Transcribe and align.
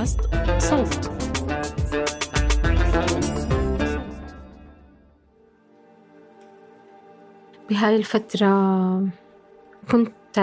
بودكاست 0.00 0.20
صوت. 0.58 1.10
بهاي 7.70 7.96
الفترة 7.96 9.08
كنت 9.90 10.38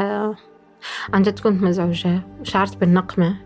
عن 1.13 1.21
جد 1.21 1.39
كنت 1.39 1.63
مزعوجة 1.63 2.21
وشعرت 2.41 2.77
بالنقمة. 2.77 3.37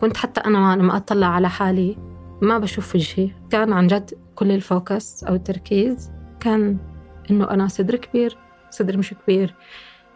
كنت 0.00 0.16
حتى 0.16 0.40
أنا 0.40 0.76
لما 0.76 0.96
أطلع 0.96 1.26
على 1.26 1.48
حالي 1.48 1.96
ما 2.42 2.58
بشوف 2.58 2.94
وجهي. 2.94 3.30
كان 3.50 3.72
عن 3.72 3.86
جد 3.86 4.10
كل 4.34 4.50
الفوكس 4.50 5.24
أو 5.24 5.34
التركيز 5.34 6.10
كان 6.40 6.78
إنه 7.30 7.50
أنا 7.50 7.68
صدر 7.68 7.96
كبير 7.96 8.38
صدر 8.70 8.96
مش 8.96 9.14
كبير. 9.14 9.54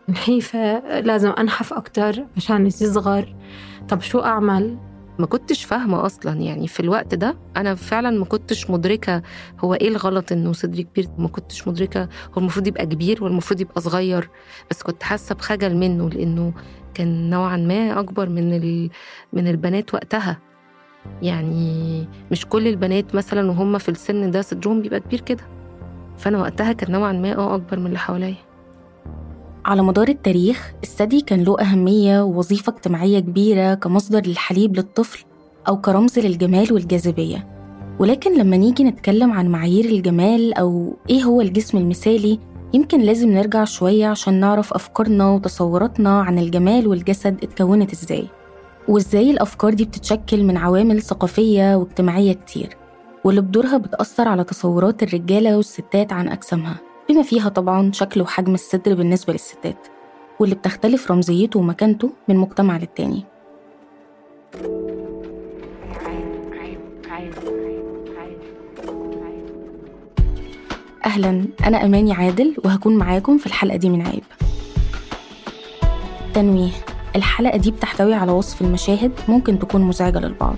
نحيفة 0.09 1.01
لازم 1.01 1.31
أنحف 1.31 1.73
أكتر 1.73 2.27
عشان 2.37 2.67
يصغر 2.67 3.37
طب 3.89 4.01
شو 4.01 4.19
أعمل؟ 4.19 4.79
ما 5.19 5.27
كنتش 5.27 5.65
فاهمة 5.65 6.07
أصلا. 6.07 6.41
يعني 6.41 6.69
في 6.69 6.81
الوقت 6.81 7.15
ده 7.15 7.37
أنا 7.57 7.75
فعلا 7.75 8.11
ما 8.19 8.25
كنتش 8.25 8.71
مدركة 8.71 9.23
هو 9.61 9.75
إيه 9.75 9.89
الغلط 9.89 10.33
إنه 10.33 10.53
صدري 10.53 10.83
كبير. 10.83 11.09
ما 11.19 11.29
كنتش 11.29 11.69
مدركة 11.69 12.03
هو 12.03 12.39
المفروض 12.39 12.67
يبقى 12.67 12.87
كبير 12.87 13.25
والمفروض 13.25 13.61
يبقى 13.61 13.81
صغير. 13.81 14.31
بس 14.71 14.83
كنت 14.83 15.03
حاسة 15.03 15.35
بخجل 15.35 15.77
منه 15.77 16.11
لأنه 16.11 16.53
كان 16.95 17.31
نوعا 17.31 17.57
ما 17.57 18.01
أكبر 18.01 18.29
من. 18.29 18.89
من 19.33 19.49
البنات 19.49 19.95
وقتها. 19.95 20.39
يعني 21.23 22.09
مش 22.31 22.47
كل 22.47 22.69
البنات 22.69 23.15
مثلا 23.15 23.51
وهم 23.51 23.79
في 23.79 23.89
السن 23.89 24.31
ده 24.31 24.43
صدرهم 24.43 24.83
بيبقى 24.83 25.01
كبير 25.01 25.21
كده. 25.21 25.45
فأنا 26.19 26.39
وقتها 26.39 26.73
كان 26.73 26.93
نوعا 26.93 27.13
ما 27.13 27.37
آه 27.37 27.55
أكبر 27.55 27.79
من 27.79 27.87
اللي 27.87 27.99
حواليا. 27.99 28.35
على 29.65 29.83
مدار 29.83 30.09
التاريخ 30.09 30.73
الثدي 30.83 31.21
كان 31.21 31.43
له 31.45 31.61
أهمية 31.61 32.23
ووظيفة 32.23 32.73
اجتماعية 32.73 33.21
كبيرة 33.21 33.75
كمصدر 33.75 34.27
للحليب 34.27 34.77
للطفل 34.77 35.25
أو 35.69 35.81
كرمز 35.81 36.19
للجمال 36.19 36.73
والجاذبية. 36.73 37.47
ولكن 37.99 38.39
لما 38.39 38.57
نيجي 38.57 38.85
نتكلم 38.85 39.33
عن 39.33 39.49
معايير 39.49 39.85
الجمال 39.85 40.55
أو 40.55 40.97
إيه 41.11 41.23
هو 41.25 41.41
الجسم 41.41 41.79
المثالي 41.79 42.39
يمكن 42.75 43.01
لازم 43.01 43.29
نرجع 43.29 43.65
شوية 43.65 44.07
عشان 44.07 44.35
نعرف 44.41 44.73
أفكارنا 44.73 45.31
وتصوراتنا 45.31 46.21
عن 46.21 46.39
الجمال 46.39 46.87
والجسد 46.89 47.45
اتكونت 47.45 47.93
إزاي 47.93 48.25
وإزاي 48.89 49.31
الأفكار 49.31 49.75
دي 49.75 49.85
بتتشكل 49.85 50.45
من 50.45 50.57
عوامل 50.57 51.03
ثقافية 51.03 51.77
واجتماعية 51.77 52.33
كتير 52.33 52.77
واللي 53.25 53.41
بدورها 53.41 53.77
بتأثر 53.77 54.29
على 54.29 54.45
تصورات 54.45 55.03
الرجالة 55.03 55.57
والستات 55.57 56.13
عن 56.13 56.29
أجسامها. 56.29 56.94
بما 57.09 57.23
فيها 57.23 57.49
طبعا 57.49 57.93
شكل 57.93 58.21
وحجم 58.23 58.55
الصدر 58.55 58.95
بالنسبة 58.95 59.33
للستات 59.33 59.87
واللي 60.41 60.55
بتختلف 60.55 61.11
رمزيته 61.11 61.61
ومكانته 61.61 62.13
من 62.29 62.37
مجتمع 62.37 62.77
للتاني. 62.77 63.25
أهلا 71.07 71.45
أنا 71.67 71.85
أماني 71.85 72.13
عادل 72.13 72.57
وهكون 72.65 72.97
معاكم 72.97 73.39
في 73.39 73.47
الحلقة 73.47 73.77
دي 73.77 73.89
من 73.89 74.07
عيب. 74.07 74.23
تنويه 76.35 76.71
الحلقة 77.17 77.57
دي 77.57 77.71
بتحتوي 77.71 78.15
على 78.15 78.33
وصف 78.33 78.63
المشاهد 78.63 79.13
ممكن 79.29 79.59
تكون 79.59 79.81
مزعجة 79.81 80.19
للبعض. 80.19 80.57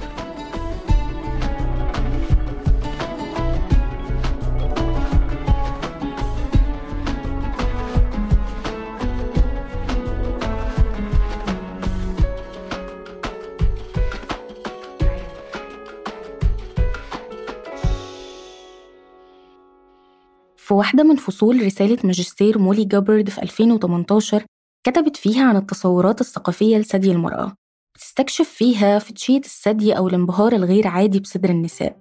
في 20.66 20.74
واحدة 20.74 21.02
من 21.02 21.16
فصول 21.16 21.66
رسالة 21.66 21.98
ماجستير 22.04 22.58
مولي 22.58 22.84
جابرد 22.84 23.28
في 23.30 23.42
2018 23.42 24.44
كتبت 24.86 25.16
فيها 25.16 25.44
عن 25.44 25.56
التصورات 25.56 26.20
الثقافية 26.20 26.78
لثدي 26.78 27.12
المرأة. 27.12 27.52
بتستكشف 27.94 28.48
فيها 28.48 28.98
فتشية 28.98 29.38
الثدي 29.38 29.92
أو 29.92 30.08
الانبهار 30.08 30.52
الغير 30.52 30.86
عادي 30.86 31.20
بصدر 31.20 31.50
النساء. 31.50 31.96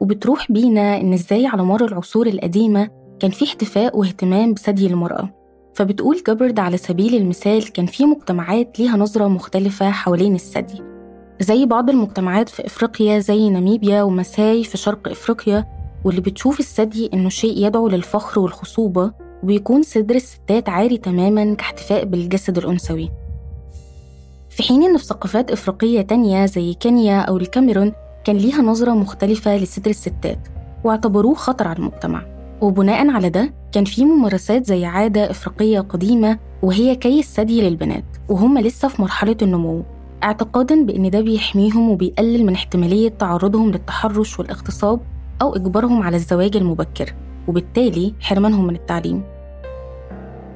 وبتروح 0.00 0.52
بينا 0.52 1.00
إن 1.00 1.12
إزاي 1.12 1.46
على 1.46 1.62
مر 1.62 1.84
العصور 1.84 2.26
القديمة 2.26 2.90
كان 3.20 3.30
في 3.30 3.44
احتفاء 3.44 3.98
واهتمام 3.98 4.54
بثدي 4.54 4.86
المرأة. 4.86 5.30
فبتقول 5.74 6.22
جابرد 6.26 6.58
على 6.58 6.76
سبيل 6.76 7.14
المثال 7.14 7.72
كان 7.72 7.86
في 7.86 8.04
مجتمعات 8.06 8.80
ليها 8.80 8.96
نظرة 8.96 9.28
مختلفة 9.28 9.90
حوالين 9.90 10.34
الثدي. 10.34 10.82
زي 11.40 11.66
بعض 11.66 11.90
المجتمعات 11.90 12.48
في 12.48 12.66
إفريقيا 12.66 13.18
زي 13.18 13.50
ناميبيا 13.50 14.02
وماساي 14.02 14.64
في 14.64 14.76
شرق 14.76 15.08
إفريقيا 15.08 15.83
واللي 16.04 16.20
بتشوف 16.20 16.60
الثدي 16.60 17.10
إنه 17.14 17.28
شيء 17.28 17.66
يدعو 17.66 17.88
للفخر 17.88 18.40
والخصوبة 18.40 19.12
وبيكون 19.42 19.82
صدر 19.82 20.14
الستات 20.14 20.68
عاري 20.68 20.96
تماما 20.98 21.54
كاحتفاء 21.54 22.04
بالجسد 22.04 22.58
الأنثوي. 22.58 23.10
في 24.50 24.62
حين 24.62 24.82
إن 24.82 24.96
في 24.96 25.04
ثقافات 25.04 25.50
إفريقية 25.50 26.02
تانية 26.02 26.46
زي 26.46 26.74
كينيا 26.74 27.20
أو 27.20 27.36
الكاميرون 27.36 27.92
كان 28.24 28.36
ليها 28.36 28.62
نظرة 28.62 28.92
مختلفة 28.92 29.56
لصدر 29.56 29.90
الستات 29.90 30.48
واعتبروه 30.84 31.34
خطر 31.34 31.68
على 31.68 31.78
المجتمع. 31.78 32.22
وبناء 32.60 33.10
على 33.10 33.28
ده 33.28 33.54
كان 33.72 33.84
في 33.84 34.04
ممارسات 34.04 34.66
زي 34.66 34.84
عادة 34.84 35.30
إفريقية 35.30 35.80
قديمة 35.80 36.38
وهي 36.62 36.96
كي 36.96 37.18
الثدي 37.18 37.62
للبنات 37.62 38.04
وهم 38.28 38.58
لسه 38.58 38.88
في 38.88 39.02
مرحلة 39.02 39.36
النمو. 39.42 39.82
اعتقادا 40.24 40.84
بأن 40.84 41.10
ده 41.10 41.20
بيحميهم 41.20 41.90
وبيقلل 41.90 42.46
من 42.46 42.52
احتمالية 42.54 43.08
تعرضهم 43.08 43.70
للتحرش 43.70 44.38
والاغتصاب 44.38 45.00
أو 45.42 45.56
إجبارهم 45.56 46.02
على 46.02 46.16
الزواج 46.16 46.56
المبكر 46.56 47.14
وبالتالي 47.48 48.14
حرمانهم 48.20 48.66
من 48.66 48.74
التعليم. 48.74 49.22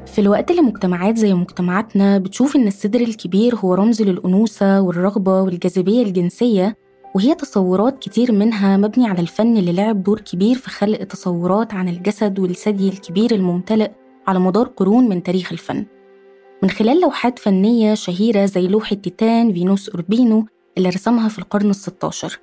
في 0.06 0.20
الوقت 0.20 0.50
اللي 0.50 0.62
مجتمعات 0.62 1.16
زي 1.16 1.34
مجتمعاتنا 1.34 2.18
بتشوف 2.18 2.56
إن 2.56 2.66
الصدر 2.66 3.00
الكبير 3.00 3.56
هو 3.56 3.74
رمز 3.74 4.02
للأنوثة 4.02 4.80
والرغبة 4.80 5.42
والجاذبية 5.42 6.02
الجنسية 6.02 6.76
وهي 7.14 7.34
تصورات 7.34 7.98
كتير 7.98 8.32
منها 8.32 8.76
مبني 8.76 9.06
على 9.06 9.20
الفن 9.20 9.56
اللي 9.56 9.72
لعب 9.72 10.02
دور 10.02 10.20
كبير 10.20 10.56
في 10.56 10.70
خلق 10.70 10.98
تصورات 10.98 11.74
عن 11.74 11.88
الجسد 11.88 12.38
والثدي 12.38 12.88
الكبير 12.88 13.34
الممتلئ 13.34 13.90
على 14.26 14.38
مدار 14.38 14.66
قرون 14.66 15.08
من 15.08 15.22
تاريخ 15.22 15.52
الفن. 15.52 15.86
من 16.62 16.70
خلال 16.70 17.00
لوحات 17.00 17.38
فنية 17.38 17.94
شهيرة 17.94 18.44
زي 18.44 18.68
لوحة 18.68 18.96
تيتان 18.96 19.52
فينوس 19.52 19.88
أوربينو 19.88 20.46
اللي 20.78 20.88
رسمها 20.88 21.28
في 21.28 21.38
القرن 21.38 21.70
الستاشر. 21.70 22.40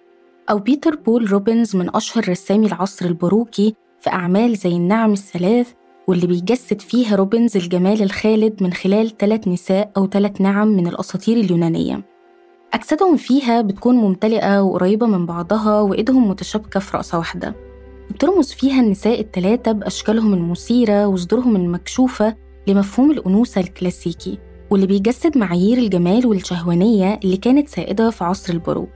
أو 0.50 0.60
بيتر 0.60 0.96
بول 0.96 1.32
روبنز 1.32 1.76
من 1.76 1.96
أشهر 1.96 2.30
رسامي 2.30 2.68
العصر 2.68 3.06
الباروكي 3.06 3.76
في 4.00 4.10
أعمال 4.10 4.56
زي 4.56 4.70
النعم 4.76 5.14
الثلاث 5.14 5.72
واللي 6.08 6.28
بيجسد 6.28 6.82
فيها 6.82 7.16
روبنز 7.16 7.58
الجمال 7.58 8.04
الخالد 8.04 8.64
من 8.64 8.74
خلال 8.74 9.18
ثلاث 9.18 9.48
نساء 9.48 9.92
أو 9.98 10.08
ثلاث 10.08 10.42
نعم 10.42 10.68
من 10.68 10.88
الأساطير 10.88 11.38
اليونانية. 11.38 12.02
أجسادهم 12.74 13.18
فيها 13.18 13.62
بتكون 13.62 13.96
ممتلئة 13.96 14.62
وقريبة 14.62 15.08
من 15.08 15.26
بعضها 15.26 15.82
وإيدهم 15.82 16.30
متشابكة 16.30 16.80
في 16.80 16.98
رقصة 16.98 17.18
واحدة. 17.18 17.56
بترمز 18.12 18.52
فيها 18.52 18.82
النساء 18.82 19.20
التلاتة 19.20 19.72
بأشكالهم 19.72 20.34
المثيرة 20.34 21.08
وصدورهم 21.08 21.56
المكشوفة 21.56 22.36
لمفهوم 22.68 23.12
الأنوثة 23.12 23.62
الكلاسيكي 23.62 24.40
واللي 24.70 24.88
بيجسد 24.88 25.38
معايير 25.38 25.78
الجمال 25.78 26.28
والشهوانية 26.28 27.20
اللي 27.24 27.38
كانت 27.38 27.70
سائدة 27.70 28.10
في 28.10 28.24
عصر 28.24 28.54
البروج 28.54 28.90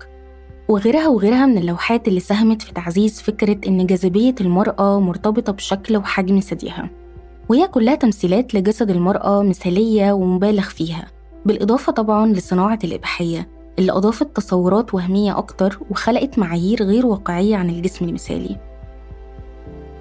وغيرها 0.69 1.07
وغيرها 1.07 1.45
من 1.45 1.57
اللوحات 1.57 2.07
اللي 2.07 2.19
ساهمت 2.19 2.61
في 2.61 2.73
تعزيز 2.73 3.21
فكرة 3.21 3.57
إن 3.67 3.85
جاذبية 3.85 4.35
المرأة 4.41 4.99
مرتبطة 4.99 5.53
بشكل 5.53 5.97
وحجم 5.97 6.39
ثديها 6.39 6.89
وهي 7.49 7.67
كلها 7.67 7.95
تمثيلات 7.95 8.55
لجسد 8.55 8.89
المرأة 8.89 9.43
مثالية 9.43 10.11
ومبالغ 10.11 10.63
فيها 10.63 11.07
بالإضافة 11.45 11.91
طبعا 11.91 12.27
لصناعة 12.33 12.79
الإباحية 12.83 13.49
اللي 13.79 13.91
أضافت 13.91 14.35
تصورات 14.35 14.93
وهمية 14.93 15.37
أكتر 15.37 15.79
وخلقت 15.89 16.39
معايير 16.39 16.83
غير 16.83 17.05
واقعية 17.05 17.55
عن 17.55 17.69
الجسم 17.69 18.05
المثالي. 18.05 18.57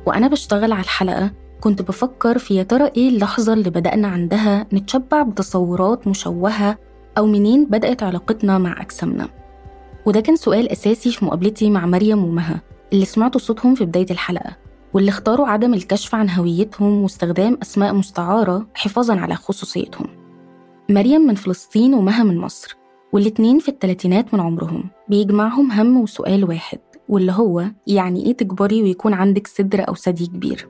وأنا 0.06 0.28
بشتغل 0.28 0.72
على 0.72 0.82
الحلقة 0.82 1.30
كنت 1.60 1.82
بفكر 1.82 2.38
في 2.38 2.54
يا 2.54 2.62
ترى 2.62 2.90
إيه 2.96 3.08
اللحظة 3.08 3.52
اللي 3.52 3.70
بدأنا 3.70 4.08
عندها 4.08 4.66
نتشبع 4.72 5.22
بتصورات 5.22 6.08
مشوهة 6.08 6.78
أو 7.18 7.26
منين 7.26 7.64
بدأت 7.64 8.02
علاقتنا 8.02 8.58
مع 8.58 8.82
أجسامنا. 8.82 9.37
وده 10.08 10.20
كان 10.20 10.36
سؤال 10.36 10.68
أساسي 10.68 11.12
في 11.12 11.24
مقابلتي 11.24 11.70
مع 11.70 11.86
مريم 11.86 12.24
ومها 12.24 12.62
اللي 12.92 13.04
سمعتوا 13.04 13.40
صوتهم 13.40 13.74
في 13.74 13.84
بداية 13.84 14.06
الحلقة 14.10 14.56
واللي 14.94 15.08
اختاروا 15.08 15.48
عدم 15.48 15.74
الكشف 15.74 16.14
عن 16.14 16.30
هويتهم 16.30 17.02
واستخدام 17.02 17.58
أسماء 17.62 17.94
مستعارة 17.94 18.66
حفاظا 18.74 19.16
على 19.20 19.34
خصوصيتهم. 19.34 20.06
مريم 20.90 21.20
من 21.20 21.34
فلسطين 21.34 21.94
ومها 21.94 22.22
من 22.24 22.38
مصر 22.38 22.76
والاتنين 23.12 23.58
في 23.58 23.68
التلاتينات 23.68 24.34
من 24.34 24.40
عمرهم 24.40 24.84
بيجمعهم 25.08 25.72
هم 25.72 25.96
وسؤال 26.00 26.44
واحد 26.44 26.78
واللي 27.08 27.32
هو 27.32 27.64
يعني 27.86 28.26
إيه 28.26 28.32
تكبري 28.32 28.82
ويكون 28.82 29.14
عندك 29.14 29.46
صدر 29.46 29.88
أو 29.88 29.94
ثدي 29.94 30.26
كبير؟ 30.26 30.68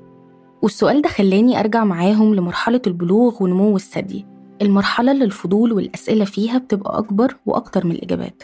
والسؤال 0.63 1.03
ده 1.03 1.09
خلاني 1.09 1.61
أرجع 1.61 1.85
معاهم 1.85 2.35
لمرحلة 2.35 2.83
البلوغ 2.87 3.43
ونمو 3.43 3.77
الثدي 3.77 4.27
المرحلة 4.63 5.13
اللي 5.13 5.25
الفضول 5.25 5.73
والأسئلة 5.73 6.25
فيها 6.25 6.59
بتبقى 6.59 6.99
أكبر 6.99 7.37
وأكتر 7.47 7.87
من 7.87 7.93
الإجابات. 7.93 8.43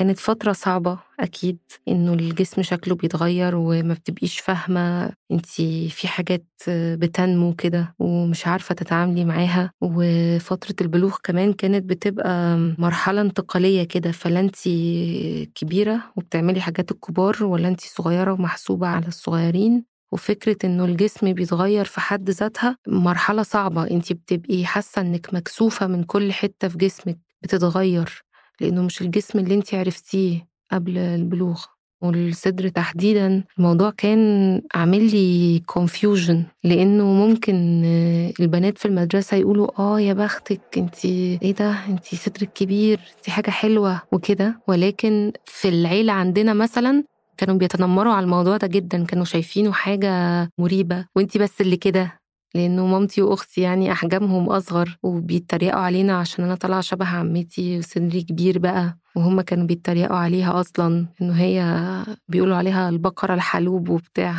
كانت 0.00 0.18
فترة 0.18 0.52
صعبة 0.52 0.98
أكيد 1.20 1.58
إنه 1.88 2.12
الجسم 2.12 2.62
شكله 2.62 2.94
بيتغير 2.94 3.56
وما 3.56 3.94
بتبقيش 3.94 4.40
فاهمة 4.40 5.12
انتي 5.32 5.88
في 5.88 6.08
حاجات 6.08 6.46
بتنمو 6.68 7.54
كده 7.54 7.94
ومش 7.98 8.46
عارفة 8.46 8.74
تتعاملي 8.74 9.24
معاها. 9.24 9.72
وفترة 9.80 10.74
البلوغ 10.80 11.16
كمان 11.24 11.52
كانت 11.52 11.84
بتبقى 11.84 12.56
مرحلة 12.78 13.20
انتقالية 13.20 13.84
كده 13.84 14.12
فلا 14.12 14.40
انتي 14.40 15.50
كبيرة 15.54 16.02
وبتعملي 16.16 16.60
حاجات 16.60 16.90
الكبار 16.90 17.44
ولا 17.44 17.68
انتي 17.68 17.88
صغيرة 17.88 18.32
ومحسوبة 18.32 18.86
على 18.86 19.06
الصغيرين. 19.08 19.84
وفكرة 20.12 20.56
إنه 20.64 20.84
الجسم 20.84 21.32
بيتغير 21.32 21.84
في 21.84 22.00
حد 22.00 22.30
ذاتها 22.30 22.76
مرحلة 22.88 23.42
صعبة 23.42 23.90
انتي 23.90 24.14
بتبقي 24.14 24.64
حاسة 24.64 25.00
إنك 25.02 25.34
مكسوفة 25.34 25.86
من 25.86 26.04
كل 26.04 26.32
حتة 26.32 26.68
في 26.68 26.78
جسمك 26.78 27.18
بتتغير. 27.42 28.22
لأنه 28.60 28.82
مش 28.82 29.00
الجسم 29.02 29.38
اللي 29.38 29.54
انت 29.54 29.74
عرفتيه 29.74 30.46
قبل 30.72 30.98
البلوغ. 30.98 31.64
والصدر 32.02 32.68
تحديدا 32.68 33.44
الموضوع 33.58 33.90
كان 33.90 34.62
عامل 34.74 35.10
لي 35.10 35.58
confusion 35.66 36.44
لأنه 36.64 37.04
ممكن 37.04 37.82
البنات 38.40 38.78
في 38.78 38.84
المدرسة 38.88 39.36
يقولوا 39.36 39.68
آه 39.78 40.00
يا 40.00 40.12
بختك 40.12 40.60
انت 40.78 41.04
إيه 41.04 41.54
ده؟ 41.54 41.76
انت 41.88 42.14
صدرك 42.14 42.52
كبير 42.52 43.00
دي 43.26 43.30
حاجة 43.32 43.50
حلوة 43.50 44.02
وكده. 44.12 44.60
ولكن 44.68 45.32
في 45.44 45.68
العيلة 45.68 46.12
عندنا 46.12 46.52
مثلا 46.54 47.04
كانوا 47.36 47.54
بيتنمروا 47.56 48.12
على 48.12 48.24
الموضوع 48.24 48.56
ده 48.56 48.66
جدا 48.66 49.04
كانوا 49.04 49.24
شايفينه 49.24 49.72
حاجة 49.72 50.10
مريبة. 50.58 51.06
وانت 51.16 51.38
بس 51.38 51.60
اللي 51.60 51.76
كده 51.76 52.19
لأنه 52.54 52.86
مامتي 52.86 53.22
وأختي 53.22 53.60
يعني 53.60 53.92
أحجامهم 53.92 54.48
أصغر 54.50 54.98
وبيتريقوا 55.02 55.80
علينا 55.80 56.18
عشان 56.18 56.44
أنا 56.44 56.54
طالعة 56.54 56.80
شبه 56.80 57.06
عمتي 57.06 57.78
وصدري 57.78 58.22
كبير 58.22 58.58
بقى 58.58 58.98
وهم 59.16 59.40
كانوا 59.40 59.66
بيتريقوا 59.66 60.16
عليها 60.16 60.60
أصلا 60.60 61.06
إنه 61.22 61.32
هي 61.34 61.64
بيقولوا 62.28 62.56
عليها 62.56 62.88
البقرة 62.88 63.34
الحلوب 63.34 63.88
وبتاع. 63.88 64.34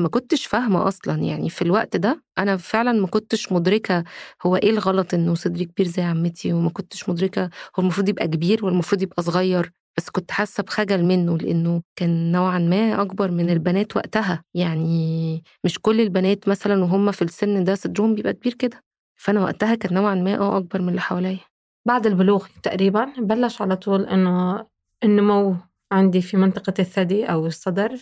ما 0.00 0.08
كنتش 0.08 0.46
فاهمة 0.46 0.88
أصلا 0.88 1.14
يعني 1.22 1.50
في 1.50 1.62
الوقت 1.62 1.96
ده 1.96 2.22
أنا 2.38 2.56
فعلا 2.56 2.92
ما 2.92 3.06
كنتش 3.06 3.52
مدركة 3.52 4.04
هو 4.46 4.56
إيه 4.56 4.70
الغلط 4.70 5.14
إنه 5.14 5.34
صدري 5.34 5.64
كبير 5.64 5.86
زي 5.86 6.02
عمتي 6.02 6.52
وما 6.52 6.70
كنتش 6.70 7.08
مدركة 7.08 7.42
هو 7.44 7.82
المفروض 7.82 8.08
يبقى 8.08 8.26
كبير 8.28 8.64
والمفروض 8.64 9.02
يبقى 9.02 9.22
صغير. 9.22 9.72
بس 9.96 10.10
كنت 10.10 10.30
حاسة 10.30 10.62
بخجل 10.62 11.04
منه 11.04 11.38
لأنه 11.38 11.82
كان 11.96 12.32
نوعا 12.32 12.58
ما 12.58 13.02
أكبر 13.02 13.30
من 13.30 13.50
البنات 13.50 13.96
وقتها. 13.96 14.44
يعني 14.54 15.42
مش 15.64 15.78
كل 15.78 16.00
البنات 16.00 16.48
مثلا 16.48 16.82
وهم 16.84 17.10
في 17.12 17.22
السن 17.22 17.64
ده 17.64 17.74
صدرهم 17.74 18.14
بيبقى 18.14 18.32
كبير 18.32 18.54
كده. 18.54 18.80
فأنا 19.16 19.42
وقتها 19.44 19.74
كان 19.74 19.94
نوعا 19.94 20.14
ما 20.14 20.38
أه 20.38 20.56
أكبر 20.58 20.82
من 20.82 20.88
اللي 20.88 21.00
حواليا. 21.00 21.38
بعد 21.86 22.06
البلوغ 22.06 22.46
تقريبا 22.62 23.04
بلش 23.18 23.62
على 23.62 23.76
طول 23.76 24.04
إنه 24.06 24.66
النمو 25.04 25.56
عندي 25.92 26.22
في 26.22 26.36
منطقة 26.36 26.74
الثدي 26.78 27.24
أو 27.24 27.46
الصدر 27.46 27.96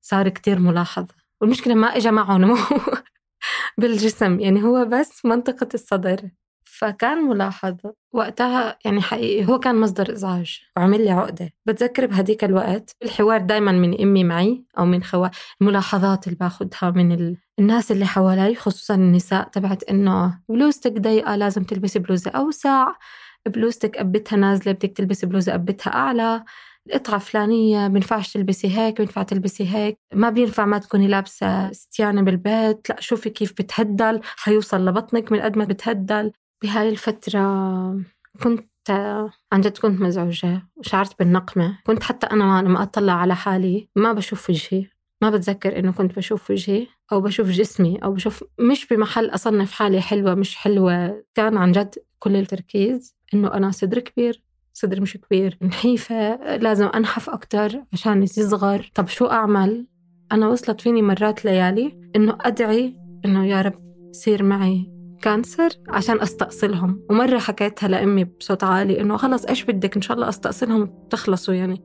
صار 0.00 0.28
كتير 0.28 0.58
ملاحظ. 0.58 1.06
والمشكلة 1.40 1.74
ما 1.74 1.96
إجا 1.96 2.10
معه 2.10 2.36
نمو 2.38 2.56
بالجسم. 3.78 4.40
يعني 4.40 4.62
هو 4.64 4.84
بس 4.84 5.24
منطقة 5.24 5.68
الصدر. 5.74 6.30
فكان 6.78 7.18
ملاحظ 7.18 7.76
وقتها 8.12 8.78
يعني 8.84 9.00
حقيقي 9.00 9.48
هو 9.48 9.58
كان 9.58 9.80
مصدر 9.80 10.12
إزعاج 10.12 10.60
وعمل 10.76 11.04
لي 11.04 11.10
عقدة. 11.10 11.50
بتذكر 11.66 12.06
بهديك 12.06 12.44
الوقت 12.44 12.90
الحوار 13.02 13.40
دايما 13.40 13.72
من 13.72 14.00
أمي 14.00 14.24
معي 14.24 14.64
أو 14.78 14.84
من 14.84 15.02
خوا 15.02 15.28
الملاحظات 15.60 16.26
اللي 16.26 16.38
باخدها 16.40 16.90
من 16.90 17.12
ال... 17.12 17.36
الناس 17.58 17.92
اللي 17.92 18.06
حوالي 18.06 18.54
خصوصا 18.54 18.94
النساء 18.94 19.48
تبعت 19.48 19.82
إنه 19.82 20.40
بلوزتك 20.48 20.92
ضيقة 20.92 21.36
لازم 21.36 21.64
تلبسي 21.64 21.98
بلوزة 21.98 22.30
أوسع 22.30 22.86
بلوزتك 23.46 23.96
قبتها 23.96 24.36
نازلة 24.36 24.72
بدك 24.72 24.92
تلبسي 24.96 25.26
بلوزة 25.26 25.52
قبتها 25.52 25.94
أعلى 25.94 26.44
القطعة 26.86 27.18
فلانية 27.18 27.88
بينفعش 27.88 28.32
تلبسي 28.32 28.78
هيك 28.78 28.96
بينفع 28.98 29.22
تلبسي 29.22 29.68
هيك 29.68 29.98
ما 30.14 30.30
بينفع 30.30 30.66
ما 30.66 30.78
تكوني 30.78 31.08
لابسة 31.08 31.72
ستيانة 31.72 32.22
بالبيت 32.22 32.90
لا 32.90 33.00
شوفي 33.00 33.30
كيف 33.30 33.52
بتهدل 33.52 34.20
حيوصل 34.36 34.86
لبطنك 34.86 35.32
من 35.32 35.40
قد 35.40 35.56
ما 35.58 35.64
بتهدل. 35.64 36.32
بهاي 36.62 36.88
الفترة 36.88 37.40
كنت 38.42 38.68
عن 39.52 39.60
جد 39.60 39.78
كنت 39.78 40.00
مزعوجة 40.00 40.62
وشعرت 40.76 41.18
بالنقمة. 41.18 41.78
كنت 41.86 42.02
حتى 42.02 42.26
أنا 42.26 42.62
لما 42.62 42.82
أطلع 42.82 43.12
على 43.12 43.34
حالي 43.36 43.88
ما 43.96 44.12
بشوف 44.12 44.50
وجهي. 44.50 44.86
ما 45.22 45.30
بتذكر 45.30 45.78
إنه 45.78 45.92
كنت 45.92 46.16
بشوف 46.16 46.50
وجهي 46.50 46.86
أو 47.12 47.20
بشوف 47.20 47.48
جسمي 47.48 47.98
أو 48.04 48.12
بشوف 48.12 48.44
مش 48.60 48.86
بمحل 48.86 49.30
أصنف 49.30 49.72
حالي 49.72 50.00
حلوة 50.00 50.34
مش 50.34 50.56
حلوة. 50.56 51.24
كان 51.34 51.56
عن 51.56 51.72
جد 51.72 51.94
كل 52.18 52.36
التركيز 52.36 53.16
إنه 53.34 53.54
أنا 53.54 53.70
صدر 53.70 53.98
كبير 53.98 54.42
صدر 54.72 55.00
مش 55.00 55.16
كبير 55.16 55.58
نحيفة 55.62 56.36
لازم 56.56 56.86
أنحف 56.86 57.30
أكتر 57.30 57.82
عشان 57.92 58.22
يصغر 58.22 58.90
طب 58.94 59.08
شو 59.08 59.26
أعمل؟ 59.26 59.86
أنا 60.32 60.48
وصلت 60.48 60.80
فيني 60.80 61.02
مرات 61.02 61.44
ليالي 61.44 62.10
إنه 62.16 62.38
أدعي 62.40 62.96
إنه 63.24 63.46
يا 63.46 63.62
رب 63.62 63.80
صير 64.12 64.42
معي. 64.42 64.97
كانسر 65.22 65.68
عشان 65.88 66.20
أستأصلهم. 66.20 67.00
ومرة 67.10 67.38
حكيتها 67.38 67.88
لأمي 67.88 68.24
بصوت 68.24 68.64
عالي 68.64 69.00
إنه 69.00 69.16
خلص 69.16 69.44
إيش 69.44 69.64
بدك؟ 69.64 69.96
إن 69.96 70.02
شاء 70.02 70.16
الله 70.16 70.28
أستأصلهم 70.28 70.80
وتخلصوا 70.82 71.54
يعني. 71.54 71.82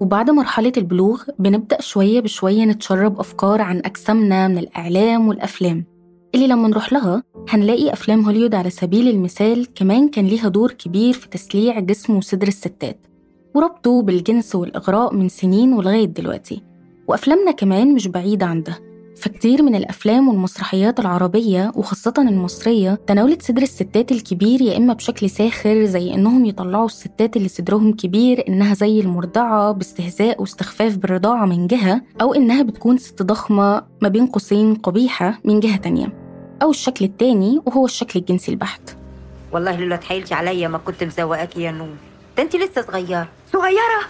وبعد 0.00 0.30
مرحلة 0.30 0.72
البلوغ 0.76 1.22
بنبدأ 1.38 1.80
شوية 1.80 2.20
بشوية 2.20 2.64
نتشرب 2.64 3.20
أفكار 3.20 3.60
عن 3.60 3.82
أجسامنا 3.84 4.48
من 4.48 4.58
الإعلام 4.58 5.28
والأفلام. 5.28 5.84
اللي 6.34 6.46
لما 6.46 6.68
نروح 6.68 6.92
لها 6.92 7.22
هنلاقي 7.48 7.92
أفلام 7.92 8.24
هوليود 8.24 8.54
على 8.54 8.70
سبيل 8.70 9.08
المثال 9.08 9.74
كمان 9.74 10.08
كان 10.08 10.26
ليها 10.26 10.48
دور 10.48 10.72
كبير 10.72 11.12
في 11.12 11.28
تسليع 11.28 11.80
جسم 11.80 12.16
وصدر 12.16 12.48
الستات. 12.48 13.06
وربطه 13.54 14.02
بالجنس 14.02 14.54
والإغراء 14.54 15.14
من 15.14 15.28
سنين 15.28 15.72
ولغاية 15.72 16.04
دلوقتي. 16.04 16.62
وأفلامنا 17.08 17.50
كمان 17.50 17.94
مش 17.94 18.08
بعيدة 18.08 18.46
عن 18.46 18.62
ده. 18.62 18.85
فكتير 19.20 19.62
من 19.62 19.74
الأفلام 19.74 20.28
والمسرحيات 20.28 21.00
العربية 21.00 21.72
وخاصة 21.74 22.14
المصرية 22.18 22.98
تناولت 23.06 23.42
صدر 23.42 23.62
الستات 23.62 24.12
الكبير 24.12 24.62
يا 24.62 24.76
إما 24.76 24.92
بشكل 24.92 25.30
ساخر 25.30 25.84
زي 25.84 26.14
إنهم 26.14 26.44
يطلعوا 26.44 26.86
الستات 26.86 27.36
اللي 27.36 27.48
صدرهم 27.48 27.92
كبير 27.92 28.44
إنها 28.48 28.74
زي 28.74 29.00
المرضعة 29.00 29.72
باستهزاء 29.72 30.40
واستخفاف 30.40 30.96
بالرضاعة 30.96 31.46
من 31.46 31.66
جهة 31.66 32.02
أو 32.20 32.34
إنها 32.34 32.62
بتكون 32.62 32.98
ست 32.98 33.22
ضخمة 33.22 33.82
ما 34.00 34.08
بين 34.08 34.26
قوسين 34.26 34.74
قبيحة 34.74 35.40
من 35.44 35.60
جهة 35.60 35.76
تانية 35.76 36.12
أو 36.62 36.70
الشكل 36.70 37.04
التاني 37.04 37.60
وهو 37.66 37.84
الشكل 37.84 38.18
الجنسي 38.20 38.50
البحت. 38.50 38.96
والله 39.52 39.76
لولا 39.80 39.96
تحايلتي 39.96 40.34
عليا 40.34 40.68
ما 40.68 40.78
كنت 40.78 41.04
مزوقاكي 41.04 41.62
يا 41.62 41.70
نور 41.70 41.96
ده 42.36 42.42
انت 42.42 42.56
لسه 42.56 42.82
صغيرة. 42.82 43.28
صغيرة؟ 43.52 44.00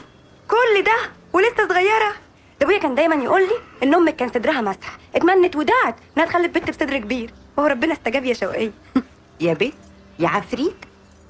كل 0.49 0.85
ده 0.85 1.11
ولسه 1.33 1.69
صغيرة؟ 1.69 2.26
ابويا 2.63 2.79
كان 2.79 2.95
دايما 2.95 3.15
يقول 3.15 3.41
لي 3.41 3.55
إن 3.83 3.95
أمك 3.95 4.17
كان 4.17 4.29
صدرها 4.29 4.61
مسح. 4.61 4.99
اتمنت 5.15 5.57
ودعت 5.57 5.95
إنها 6.17 6.27
تخلف 6.27 6.55
بنت 6.55 6.71
بصدر 6.71 6.99
كبير. 6.99 7.31
وهو 7.57 7.67
ربنا 7.67 7.93
استجاب 7.93 8.25
يا 8.25 8.35
شوقية. 8.35 8.71
يا 9.41 9.55
بيت 9.55 9.75
يا 10.19 10.29
عفريت. 10.29 10.75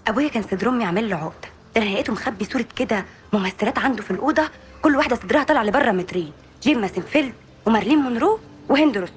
ابويا 0.09 0.29
كان 0.29 0.43
صدر 0.43 0.69
أمي 0.69 0.85
عامل 0.85 1.11
له 1.11 1.17
عقدة. 1.17 1.49
ده 1.77 1.83
أنا 1.83 1.91
لقيته 1.91 2.13
مخبي 2.13 2.45
صورة 2.45 2.65
كده 2.77 3.05
ممثلات 3.33 3.79
عنده 3.79 4.03
في 4.03 4.11
الأوضة. 4.11 4.43
كل 4.83 4.97
واحدة 4.97 5.17
صدرها 5.17 5.43
طالع 5.45 5.63
لبره 5.63 5.91
مترين. 5.93 6.31
جين 6.63 6.81
مانسفيلد 6.81 7.33
ومارلين 7.67 7.99
مونرو 7.99 8.39
وهند 8.69 8.99
رستم. 8.99 9.15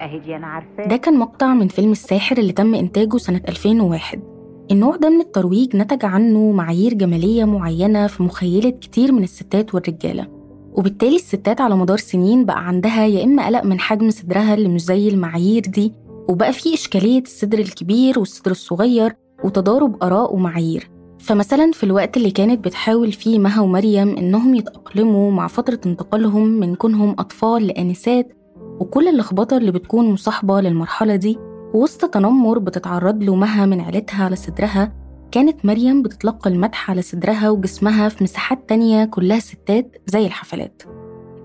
أهي 0.00 0.18
دي 0.18 0.36
أنا 0.36 0.46
عارفاه 0.46 0.84
ده 0.86 0.96
كان 0.96 1.18
مقطع 1.18 1.46
من 1.46 1.68
فيلم 1.68 1.92
الساحر 1.92 2.38
اللي 2.38 2.52
تم 2.52 2.74
إنتاجه 2.74 3.16
سنة 3.16 3.40
2001 3.48 4.22
النوع 4.70 4.96
ده 4.96 5.10
من 5.10 5.20
الترويج 5.20 5.76
نتج 5.76 6.04
عنه 6.04 6.52
معايير 6.52 6.94
جمالية 6.94 7.44
معينة 7.44 8.06
في 8.06 8.22
مخيلة 8.22 8.70
كتير 8.70 9.12
من 9.12 9.22
الستات 9.24 9.74
والرجالة. 9.74 10.35
وبالتالي 10.76 11.16
الستات 11.16 11.60
على 11.60 11.76
مدار 11.76 11.96
سنين 11.98 12.44
بقى 12.44 12.66
عندها 12.66 13.06
يا 13.06 13.24
إما 13.24 13.46
قلق 13.46 13.64
من 13.64 13.80
حجم 13.80 14.10
صدرها 14.10 14.54
اللي 14.54 14.68
مش 14.68 14.82
زي 14.84 15.08
المعايير 15.08 15.62
دي 15.62 15.92
وبقى 16.28 16.52
في 16.52 16.74
إشكالية 16.74 17.22
الصدر 17.22 17.58
الكبير 17.58 18.18
والصدر 18.18 18.50
الصغير 18.50 19.16
وتضارب 19.44 20.02
آراء 20.02 20.34
ومعايير. 20.34 20.90
فمثلا 21.18 21.70
في 21.72 21.84
الوقت 21.84 22.16
اللي 22.16 22.30
كانت 22.30 22.64
بتحاول 22.64 23.12
فيه 23.12 23.38
مها 23.38 23.60
ومريم 23.60 24.16
إنهم 24.16 24.54
يتأقلموا 24.54 25.30
مع 25.32 25.46
فترة 25.46 25.80
انتقالهم 25.86 26.46
من 26.46 26.74
كونهم 26.74 27.10
أطفال 27.18 27.66
لآنسات 27.66 28.32
وكل 28.80 29.08
اللخبطة 29.08 29.56
اللي 29.56 29.72
بتكون 29.72 30.10
مصاحبة 30.12 30.60
للمرحلة 30.60 31.16
دي 31.16 31.38
وسط 31.74 32.04
تنمر 32.04 32.58
بتتعرض 32.58 33.22
له 33.22 33.34
مها 33.34 33.66
من 33.66 33.80
عيلتها 33.80 34.24
على 34.24 34.36
صدرها 34.36 34.92
كانت 35.32 35.64
مريم 35.64 36.02
بتتلقى 36.02 36.50
المدح 36.50 36.90
على 36.90 37.02
صدرها 37.02 37.50
وجسمها 37.50 38.08
في 38.08 38.24
مساحات 38.24 38.68
تانية 38.68 39.04
كلها 39.04 39.38
ستات 39.38 40.02
زي 40.06 40.26
الحفلات. 40.26 40.82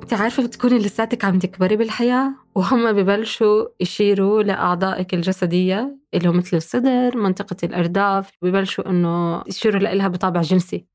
انت 0.04 0.14
عارفة 0.14 0.44
بتكوني 0.44 0.78
لساتك 0.78 1.26
عم 1.26 1.40
تكبري 1.40 1.76
بالحياة 1.76 2.34
وهم 2.56 2.92
ببلشوا 2.94 3.66
يشيروا 3.80 4.44
لأعضائك 4.44 5.14
الجسدية 5.14 5.98
اللي 6.14 6.30
هو 6.30 6.34
مثل 6.34 6.58
الصدر 6.58 7.18
منطقة 7.18 7.56
الأرداف 7.64 8.32
ببلشوا 8.42 8.90
إنه 8.90 9.44
يشيروا 9.48 9.80
لها 9.80 10.08
بطابع 10.08 10.42
جنسي. 10.42 10.86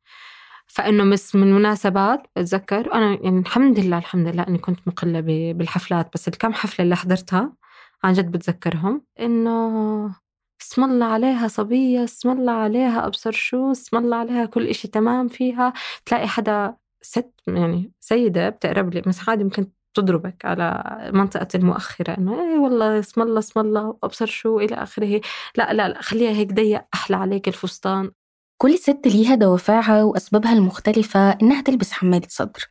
فإنه 0.67 1.05
مس 1.05 1.35
من 1.35 1.53
مناسبات 1.55 2.23
بتذكر 2.37 2.95
أنا 2.95 3.19
يعني 3.23 3.39
الحمد 3.39 3.79
لله 3.79 3.99
الحمد 3.99 4.29
لله 4.29 4.43
إني 4.49 4.59
كنت 4.59 4.79
مقلة 4.87 5.21
بالحفلات 5.53 6.11
بس 6.15 6.29
الكم 6.29 6.53
حفلة 6.53 6.85
اللي 6.85 6.97
حضرتها 6.97 7.53
عن 8.05 8.13
جد 8.13 8.31
بتذكرهم 8.31 9.03
إنه 9.21 10.26
اسم 10.63 10.85
الله 10.85 11.07
عليها 11.07 11.49
صبية 11.49 12.05
اسم 12.05 12.31
الله 12.31 12.53
عليها 12.53 13.07
أبصر 13.07 13.33
شو 13.33 13.73
اسم 13.73 13.97
الله 13.97 14.17
عليها 14.17 14.45
كل 14.47 14.67
إشي 14.67 14.89
تمام 14.89 15.29
فيها. 15.29 15.73
تلاقي 16.07 16.29
حدا 16.29 16.77
ست 17.03 17.33
يعني 17.47 17.93
سيدة 18.01 18.49
بتقرب 18.49 18.95
لي 18.95 19.01
بس 19.01 19.29
عادي 19.29 19.45
ممكن 19.45 19.67
تضربك 19.95 20.45
على 20.45 20.85
منطقة 21.15 21.49
المؤخرة 21.55 22.19
إنه 22.19 22.41
إيه 22.41 22.59
والله 22.59 22.99
اسم 22.99 23.23
الله 23.23 23.39
اسم 23.39 23.61
الله 23.61 23.87
وأبصر 23.89 24.27
شو 24.27 24.61
إلى 24.61 24.75
آخره. 24.77 25.21
لا 25.57 25.73
لا 25.73 25.89
لا 25.89 26.03
خليها 26.03 26.31
هيك 26.31 26.53
ضيق 26.53 26.85
أحلى 26.95 27.17
عليك 27.17 27.49
الفستان. 27.49 28.11
كل 28.63 28.79
ست 28.79 29.01
ليها 29.07 29.35
دوافعها 29.35 30.03
وأسبابها 30.03 30.53
المختلفة 30.53 31.31
إنها 31.31 31.63
تلبس 31.63 31.93
حمالة 31.93 32.27
صدر 32.29 32.71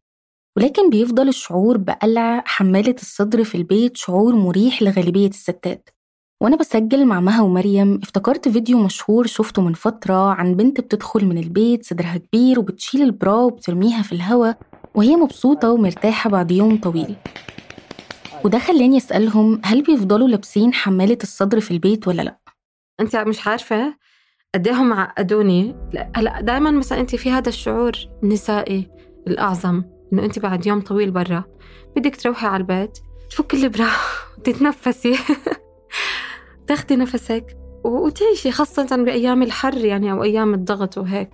ولكن 0.57 0.89
بيفضل 0.89 1.27
الشعور 1.27 1.77
بقلع 1.77 2.43
حمالة 2.45 2.95
الصدر 3.01 3.43
في 3.43 3.55
البيت 3.55 3.97
شعور 3.97 4.35
مريح 4.35 4.81
لغالبية 4.81 5.27
الستات. 5.27 5.89
وأنا 6.41 6.55
بسجل 6.55 7.05
مع 7.05 7.19
مها 7.19 7.41
ومريم 7.41 7.99
افتكرت 8.03 8.49
فيديو 8.49 8.77
مشهور 8.77 9.27
شفته 9.27 9.61
من 9.61 9.73
فترة 9.73 10.33
عن 10.33 10.55
بنت 10.55 10.81
بتدخل 10.81 11.25
من 11.25 11.37
البيت 11.37 11.85
صدرها 11.85 12.17
كبير 12.17 12.59
وبتشيل 12.59 13.01
البرا 13.01 13.35
وبترميها 13.35 14.01
في 14.01 14.11
الهوا 14.11 14.53
وهي 14.95 15.15
مبسوطة 15.15 15.71
ومرتاحة 15.71 16.29
بعد 16.29 16.51
يوم 16.51 16.77
طويل. 16.77 17.15
وده 18.45 18.59
خلاني 18.59 18.97
أسألهم 18.97 19.61
هل 19.63 19.81
بيفضلوا 19.81 20.27
لابسين 20.27 20.73
حمالة 20.73 21.17
الصدر 21.23 21.59
في 21.59 21.71
البيت 21.71 22.07
ولا 22.07 22.21
لأ؟ 22.21 22.37
أنت 22.99 23.15
مش 23.15 23.47
عارفة 23.47 23.95
قد 24.55 24.67
هم 24.67 24.93
عقدوني؟ 24.93 25.75
هلأ 26.15 26.41
دائما 26.41 26.71
مثلا 26.71 26.99
أنت 26.99 27.15
في 27.15 27.31
هذا 27.31 27.49
الشعور 27.49 27.91
النسائي 28.23 28.87
الأعظم 29.27 29.83
إنه 30.13 30.25
أنت 30.25 30.39
بعد 30.39 30.67
يوم 30.67 30.81
طويل 30.81 31.11
برا 31.11 31.43
بدك 31.95 32.15
تروحي 32.15 32.47
على 32.47 32.57
البيت 32.57 32.99
تفكي 33.29 33.57
البرا 33.63 33.89
تتنفسي 34.43 35.15
تاخدي 36.67 36.95
نفسك 36.95 37.57
وتعيشي 37.83 38.51
خاصة 38.51 39.03
بأيام 39.03 39.43
الحر 39.43 39.77
يعني 39.77 40.11
أو 40.11 40.23
أيام 40.23 40.53
الضغط 40.53 40.97
وهيك. 40.97 41.29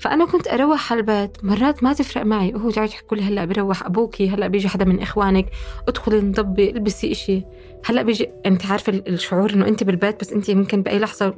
فأنا 0.00 0.24
كنت 0.24 0.48
أروح 0.48 0.92
على 0.92 1.00
البيت 1.00 1.44
مرات 1.44 1.84
ما 1.84 1.92
تفرق 1.92 2.22
معي. 2.24 2.54
هو 2.54 2.68
جاي 2.68 2.88
تحكوا 2.88 3.16
لي 3.16 3.22
هلأ 3.22 3.44
بروح 3.44 3.86
أبوكي 3.86 4.28
هلأ 4.28 4.46
بيجي 4.46 4.68
حدا 4.68 4.84
من 4.84 5.00
إخوانك 5.00 5.46
ادخلي 5.88 6.18
انضبي 6.18 6.70
البسي 6.70 7.12
إشي. 7.12 7.44
هلأ 7.84 8.02
بيجي 8.02 8.30
أنت 8.46 8.66
عارفة 8.66 8.92
الشعور 8.92 9.52
إنه 9.52 9.68
أنت 9.68 9.84
بالبيت 9.84 10.20
بس 10.20 10.32
أنت 10.32 10.50
ممكن 10.50 10.82
بأي 10.82 10.98
لحظة 10.98 11.34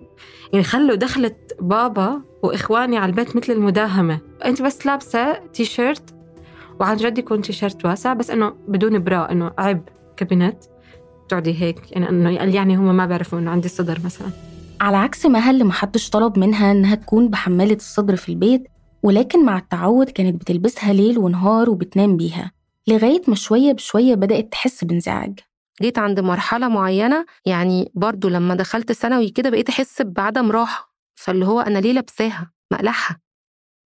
يعني 0.52 0.64
خلوا 0.64 0.94
دخلت 0.94 1.56
بابا 1.60 2.22
وإخواني 2.42 2.98
على 2.98 3.10
البيت 3.10 3.36
مثل 3.36 3.52
المداهمة. 3.52 4.20
أنت 4.44 4.62
بس 4.62 4.86
لابسة 4.86 5.32
تي 5.32 5.64
شيرت 5.64 6.14
وعن 6.80 6.96
جد 6.96 7.18
يكون 7.18 7.42
تي 7.42 7.52
شيرت 7.52 7.84
واسع 7.84 8.12
بس 8.12 8.30
إنه 8.30 8.54
بدون 8.68 9.04
bra 9.04 9.32
إنه 9.32 9.52
عيب 9.58 9.88
كانت 10.16 10.64
تقعدي 11.28 11.60
هيك 11.62 11.92
يعني 11.92 12.08
إنه 12.08 12.30
يعني 12.30 12.76
هم 12.76 12.96
ما 12.96 13.06
بيعرفوا 13.06 13.38
إنه 13.38 13.50
عندي 13.50 13.68
صدر 13.68 13.98
مثلا. 14.04 14.28
على 14.80 14.96
عكس 14.96 15.26
مها 15.26 15.50
اللي 15.50 15.64
محدش 15.64 16.10
طلب 16.10 16.38
منها 16.38 16.72
إنها 16.72 16.94
تكون 16.94 17.28
بحمالة 17.28 17.74
الصدر 17.74 18.16
في 18.16 18.28
البيت 18.28 18.68
ولكن 19.02 19.44
مع 19.44 19.58
التعود 19.58 20.10
كانت 20.10 20.40
بتلبسها 20.40 20.92
ليل 20.92 21.18
ونهار 21.18 21.70
وبتنام 21.70 22.16
بيها. 22.16 22.52
لغاية 22.88 23.22
ما 23.28 23.34
شوية 23.34 23.72
بشوية 23.72 24.14
بدأت 24.14 24.52
تحس 24.52 24.84
بانزعاج. 24.84 25.38
جيت 25.82 25.98
عند 25.98 26.20
مرحلة 26.20 26.68
معينة 26.68 27.26
يعني 27.46 27.92
برضو 27.94 28.28
لما 28.28 28.54
دخلت 28.54 28.92
ثانوي 28.92 29.28
كده 29.28 29.50
بقيت 29.50 29.68
أحس 29.68 30.02
بعدم 30.02 30.52
راحة. 30.52 30.94
فاللي 31.14 31.46
هو 31.46 31.60
أنا 31.60 31.78
ليه 31.78 31.92
لابساها؟ 31.92 32.50
مقلعها 32.72 33.20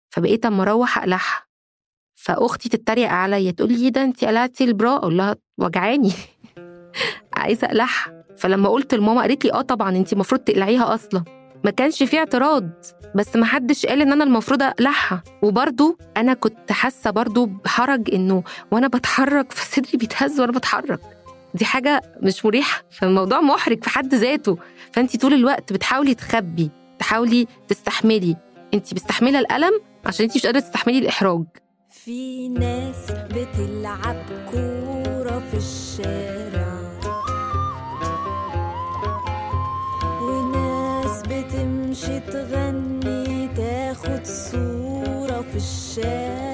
فبقيت 0.09 0.45
أما 0.45 0.63
أروح 0.63 0.97
أقلعها 0.97 1.45
فأختي 2.15 2.69
تتريق 2.69 3.09
عليا 3.09 3.51
تقول 3.51 3.73
لي 3.73 3.89
ده 3.89 4.03
أنت 4.03 4.25
قلعتي 4.25 4.63
البرا 4.63 4.95
أقول 4.95 5.17
لها 5.17 5.35
وجعاني. 5.57 6.11
عايزة 7.33 7.67
أقلعها. 7.67 8.23
فلما 8.37 8.69
قلت 8.69 8.93
لماما 8.93 9.21
قالت 9.21 9.45
لي 9.45 9.53
آه 9.53 9.61
طبعا 9.61 9.95
انت 9.97 10.13
المفروض 10.13 10.41
تقلعيها 10.41 10.93
أصلا. 10.93 11.23
ما 11.63 11.71
كانش 11.71 12.03
في 12.03 12.17
اعتراض 12.17 12.69
بس 13.15 13.35
ما 13.35 13.45
حدش 13.45 13.85
قال 13.85 14.01
إن 14.01 14.11
أنا 14.11 14.23
المفروض 14.23 14.63
أقلعها. 14.63 15.23
وبرضو 15.41 15.97
أنا 16.17 16.33
كنت 16.33 16.71
حاسة 16.71 17.09
برضو 17.11 17.45
بحرج 17.45 18.13
إنه 18.13 18.43
وأنا 18.71 18.87
بتحرك 18.87 19.51
فصدري 19.51 19.97
بيتهز 19.97 20.39
وأنا 20.39 20.51
بتحرك. 20.51 20.99
دي 21.53 21.65
حاجة 21.65 22.01
مش 22.21 22.45
مريحة 22.45 22.83
فالموضوع 22.91 23.41
محرج 23.41 23.83
في 23.83 23.89
حد 23.89 24.15
ذاته. 24.15 24.57
فانت 24.91 25.17
طول 25.21 25.33
الوقت 25.33 25.73
بتحاولي 25.73 26.15
تخبي 26.15 26.69
تحاولي 26.99 27.47
تستحملي. 27.67 28.35
انت 28.73 28.93
مستحملة 28.93 29.39
الألم 29.39 29.81
عشان 30.05 30.25
انت 30.25 30.35
مش 30.35 30.45
قادرة 30.45 30.59
تستحملي 30.59 30.99
الإحراج. 30.99 31.43
في 31.89 32.49
ناس 32.49 33.11
بتلعب 33.11 34.25
كورة 34.51 35.43
في 35.51 35.57
الشارع. 35.57 36.84
تمشي 41.95 42.19
تغني 42.19 43.47
تاخد 43.55 44.25
صورة 44.25 45.41
في 45.41 45.55
الشارع. 45.55 46.44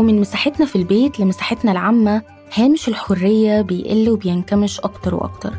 ومن 0.00 0.20
مساحتنا 0.20 0.66
في 0.66 0.76
البيت 0.76 1.20
لمساحتنا 1.20 1.72
العامة 1.72 2.22
هامش 2.54 2.88
الحرية 2.88 3.60
بيقل 3.62 4.10
وبينكمش 4.10 4.80
أكتر 4.80 5.14
وأكتر. 5.14 5.52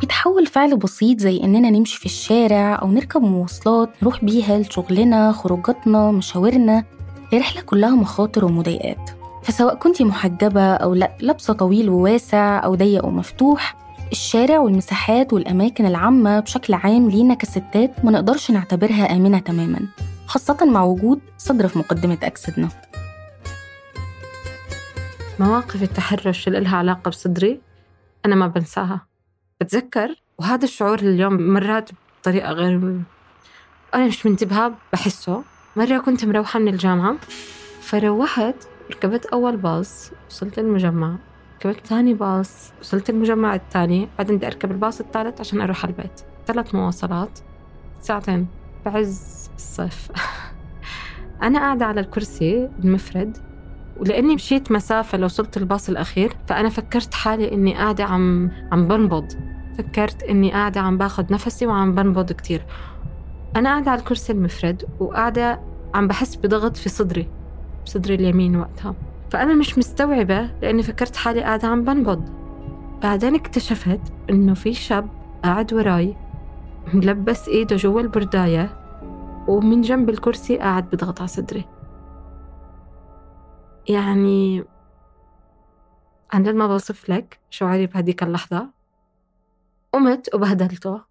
بيتحول 0.00 0.46
فعل 0.46 0.76
بسيط 0.76 1.20
زي 1.20 1.40
إننا 1.44 1.70
نمشي 1.70 1.98
في 1.98 2.06
الشارع 2.06 2.78
أو 2.82 2.90
نركب 2.90 3.22
مواصلات 3.22 3.90
نروح 4.02 4.24
بيها 4.24 4.58
لشغلنا 4.58 5.32
خروجاتنا 5.32 6.10
مشاورنا 6.10 6.84
لرحلة 7.32 7.62
كلها 7.62 7.90
مخاطر 7.90 8.44
ومضايقات. 8.44 9.10
فسواء 9.42 9.74
كنتي 9.74 10.04
محجبة 10.04 10.74
أو 10.74 10.94
لأ 10.94 11.16
لابسة 11.20 11.52
طويل 11.54 11.90
وواسع 11.90 12.64
أو 12.64 12.74
ضيق 12.74 13.04
ومفتوح 13.04 13.76
الشارع 14.12 14.58
والمساحات 14.58 15.32
والأماكن 15.32 15.86
العامة 15.86 16.40
بشكل 16.40 16.74
عام 16.74 17.10
لينا 17.10 17.34
كستات 17.34 18.04
ما 18.04 18.10
نقدرش 18.10 18.50
نعتبرها 18.50 19.16
آمنة 19.16 19.38
تماما 19.38 19.80
خاصة 20.26 20.64
مع 20.64 20.84
وجود 20.84 21.20
صدر 21.38 21.68
في 21.68 21.78
مقدمة 21.78 22.18
أجسادنا 22.22 22.68
مواقف 25.40 25.82
التحرش 25.82 26.48
اللي 26.48 26.60
لها 26.60 26.76
علاقة 26.76 27.08
بصدري 27.08 27.60
أنا 28.26 28.34
ما 28.34 28.46
بنساها. 28.46 29.06
بتذكر؟ 29.60 30.22
وهذا 30.38 30.64
الشعور 30.64 30.98
اليوم 30.98 31.52
مرات 31.52 31.90
بطريقة 32.20 32.52
غير 32.52 33.00
أنا 33.94 34.06
مش 34.06 34.26
منتبهة 34.26 34.74
بحسه. 34.92 35.44
مرة 35.76 35.98
كنت 35.98 36.24
مروحة 36.24 36.58
من 36.58 36.68
الجامعة 36.68 37.16
فروحت 37.80 38.54
ركبت 38.90 39.26
أول 39.26 39.56
باص 39.56 40.10
وصلت 40.30 40.58
المجمع. 40.58 41.16
ركبت 41.66 41.86
ثاني 41.86 42.14
باص 42.14 42.72
وصلت 42.80 43.10
المجمع 43.10 43.54
الثاني. 43.54 44.08
بعدين 44.18 44.36
بدي 44.36 44.46
أركب 44.46 44.70
الباص 44.70 45.00
الثالث 45.00 45.40
عشان 45.40 45.60
أروح 45.60 45.84
على 45.84 45.94
البيت. 45.94 46.20
ثلاث 46.46 46.74
مواصلات 46.74 47.38
ساعتين. 48.00 48.46
بعز 48.84 49.50
الصيف. 49.56 50.08
أنا 51.42 51.58
قاعدة 51.58 51.86
على 51.86 52.00
الكرسي 52.00 52.70
المفرد. 52.84 53.51
ولأني 54.00 54.34
مشيت 54.34 54.72
مسافة 54.72 55.18
لو 55.18 55.24
وصلت 55.24 55.56
الباص 55.56 55.88
الأخير 55.88 56.32
فأنا 56.46 56.68
فكرت 56.68 57.14
حالي 57.14 57.52
إني 57.52 57.74
قاعدة 57.74 58.04
عم 58.04 58.50
عم 58.72 58.88
بنبض. 58.88 59.32
فكرت 59.78 60.22
إني 60.22 60.52
قاعدة 60.52 60.80
عم 60.80 60.98
باخد 60.98 61.32
نفسي 61.32 61.66
وعم 61.66 61.94
بنبض 61.94 62.32
كتير. 62.32 62.64
أنا 63.56 63.68
قاعدة 63.68 63.90
على 63.90 64.00
الكرسي 64.00 64.32
المفرد 64.32 64.84
وقاعدة 65.00 65.60
عم 65.94 66.08
بحس 66.08 66.36
بضغط 66.36 66.76
في 66.76 66.88
صدري 66.88 67.28
بصدري 67.84 68.14
اليمين 68.14 68.56
وقتها. 68.56 68.94
فأنا 69.30 69.54
مش 69.54 69.78
مستوعبة 69.78 70.50
لأني 70.62 70.82
فكرت 70.82 71.16
حالي 71.16 71.40
قاعدة 71.40 71.68
عم 71.68 71.84
بنبض. 71.84 72.28
بعدين 73.02 73.34
اكتشفت 73.34 74.00
إنه 74.30 74.54
في 74.54 74.74
شاب 74.74 75.08
قاعد 75.44 75.74
وراي 75.74 76.16
ملبس 76.94 77.48
إيده 77.48 77.76
جوا 77.76 78.00
البرداية 78.00 78.70
ومن 79.48 79.80
جنب 79.80 80.10
الكرسي 80.10 80.58
قاعد 80.58 80.90
بضغط 80.90 81.18
على 81.20 81.28
صدري. 81.28 81.64
يعني 83.88 84.64
عن 86.32 86.42
جد 86.42 86.54
ما 86.54 86.66
بوصف 86.66 87.10
لك 87.10 87.40
شعوري 87.50 87.86
بهديك 87.86 88.22
اللحظة. 88.22 88.70
قمت 89.92 90.34
وبهدلته. 90.34 91.02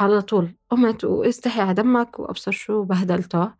على 0.00 0.22
طول 0.22 0.54
قمت 0.70 1.04
واستحي 1.04 1.60
على 1.60 1.74
دمك 1.74 2.18
وأبصر 2.18 2.50
شو 2.50 2.82
بهدلته. 2.82 3.52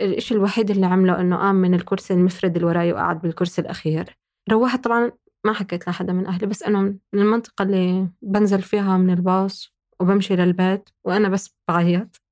الإشي 0.00 0.34
الوحيد 0.34 0.70
اللي 0.70 0.86
عمله 0.86 1.20
إنه 1.20 1.36
قام 1.36 1.54
من 1.54 1.74
الكرسي 1.74 2.14
المفرد 2.14 2.54
اللي 2.56 2.66
وراي 2.68 2.92
وقعد 2.92 3.20
بالكرسي 3.20 3.60
الأخير. 3.60 4.18
روحت 4.50 4.84
طبعا 4.84 5.12
ما 5.44 5.52
حكيت 5.52 5.88
لحدا 5.88 6.12
من 6.12 6.26
أهلي 6.26 6.46
بس 6.46 6.62
أنا 6.62 6.80
من 6.80 6.98
المنطقة 7.14 7.62
اللي 7.62 8.08
بنزل 8.22 8.62
فيها 8.62 8.96
من 8.96 9.10
الباص 9.10 9.74
وبمشي 10.00 10.36
للبيت 10.36 10.88
وأنا 11.04 11.28
بس 11.28 11.54
بعيط. 11.68 12.23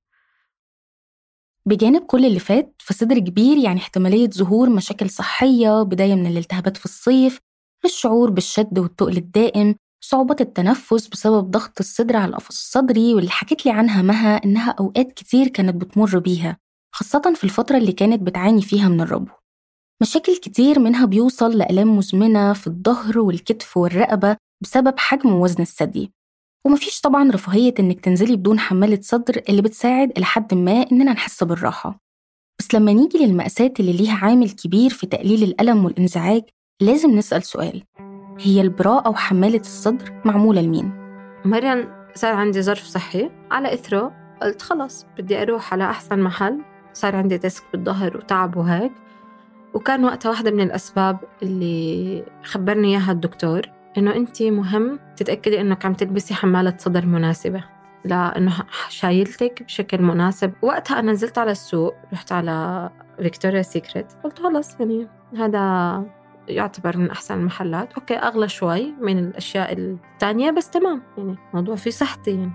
بجانب 1.67 2.01
كل 2.05 2.25
اللي 2.25 2.39
فات 2.39 2.75
فصدر 2.79 3.19
كبير 3.19 3.57
يعني 3.57 3.79
احتمالية 3.79 4.29
ظهور 4.29 4.69
مشاكل 4.69 5.09
صحية 5.09 5.83
بداية 5.83 6.15
من 6.15 6.27
الالتهابات 6.27 6.77
في 6.77 6.85
الصيف 6.85 7.39
الشعور 7.85 8.29
بالشد 8.29 8.79
والتقل 8.79 9.17
الدائم 9.17 9.75
صعوبة 10.03 10.35
التنفس 10.41 11.07
بسبب 11.07 11.51
ضغط 11.51 11.79
الصدر 11.79 12.15
على 12.15 12.29
القفص 12.29 12.47
الصدري 12.47 13.13
واللي 13.13 13.29
حكت 13.29 13.65
لي 13.65 13.71
عنها 13.71 14.01
مها 14.01 14.35
إنها 14.45 14.71
أوقات 14.71 15.11
كتير 15.11 15.47
كانت 15.47 15.75
بتمر 15.75 16.19
بيها 16.19 16.57
خاصة 16.95 17.33
في 17.35 17.43
الفترة 17.43 17.77
اللي 17.77 17.91
كانت 17.91 18.21
بتعاني 18.21 18.61
فيها 18.61 18.87
من 18.89 19.01
الربو. 19.01 19.31
مشاكل 20.01 20.35
كتير 20.37 20.79
منها 20.79 21.05
بيوصل 21.05 21.57
لآلام 21.57 21.97
مزمنة 21.97 22.53
في 22.53 22.67
الظهر 22.67 23.19
والكتف 23.19 23.77
والرقبة 23.77 24.37
بسبب 24.63 24.99
حجم 24.99 25.33
ووزن 25.33 25.61
الثدي. 25.61 26.11
ومفيش 26.65 27.01
طبعا 27.01 27.31
رفاهية 27.31 27.73
إنك 27.79 27.99
تنزلي 27.99 28.35
بدون 28.35 28.59
حمالة 28.59 28.99
صدر 29.01 29.41
اللي 29.49 29.61
بتساعد 29.61 30.11
إلى 30.17 30.25
حد 30.25 30.53
ما 30.53 30.85
إننا 30.91 31.13
نحس 31.13 31.43
بالراحة. 31.43 31.99
بس 32.59 32.75
لما 32.75 32.93
نيجي 32.93 33.17
للمأساة 33.25 33.73
اللي 33.79 33.93
ليها 33.93 34.17
عامل 34.25 34.49
كبير 34.49 34.89
في 34.89 35.07
تقليل 35.07 35.43
الألم 35.43 35.85
والإنزعاج 35.85 36.43
لازم 36.81 37.11
نسأل 37.11 37.43
سؤال. 37.43 37.83
هي 38.39 38.61
البراءة 38.61 39.07
أو 39.07 39.13
حمالة 39.13 39.59
الصدر 39.59 40.21
معمولة 40.25 40.61
لمين؟ 40.61 40.91
مريم 41.45 41.87
صار 42.15 42.33
عندي 42.33 42.61
ظرف 42.61 42.83
صحي. 42.83 43.29
على 43.51 43.73
إثره 43.73 44.13
قلت 44.41 44.61
خلص 44.61 45.05
بدي 45.17 45.41
أروح 45.41 45.73
على 45.73 45.83
أحسن 45.83 46.19
محل. 46.19 46.61
صار 46.93 47.15
عندي 47.15 47.37
ديسك 47.37 47.63
بالظهر 47.73 48.17
وتعب 48.17 48.57
وهيك. 48.57 48.91
وكان 49.73 50.05
وقتها 50.05 50.29
واحدة 50.29 50.51
من 50.51 50.61
الأسباب 50.61 51.19
اللي 51.43 52.25
خبرني 52.43 52.87
إياها 52.87 53.11
الدكتور. 53.11 53.61
إنه 53.97 54.15
أنت 54.15 54.43
مهم 54.43 54.99
تتأكدي 55.15 55.61
إنك 55.61 55.85
عم 55.85 55.93
تلبسي 55.93 56.33
حمالة 56.33 56.75
صدر 56.77 57.05
مناسبة. 57.05 57.63
لأنه 58.05 58.53
شايلتك 58.89 59.63
بشكل 59.63 60.01
مناسب. 60.01 60.53
وقتها 60.61 60.99
أنا 60.99 61.11
نزلت 61.11 61.37
على 61.37 61.51
السوق 61.51 61.93
رحت 62.13 62.31
على 62.31 62.89
Victoria's 63.17 63.61
Secret 63.61 64.05
قلت 64.23 64.39
خلص 64.39 64.79
يعني 64.79 65.07
هذا 65.37 66.05
يعتبر 66.47 66.97
من 66.97 67.09
أحسن 67.11 67.39
المحلات. 67.39 67.93
okay 67.93 68.15
أغلى 68.15 68.47
شوي 68.47 68.93
من 69.01 69.19
الأشياء 69.19 69.73
الثانية 69.73 70.51
بس 70.51 70.69
تمام. 70.69 71.01
يعني 71.17 71.37
موضوع 71.53 71.75
في 71.75 71.91
صحتي 71.91 72.31
يعني. 72.31 72.51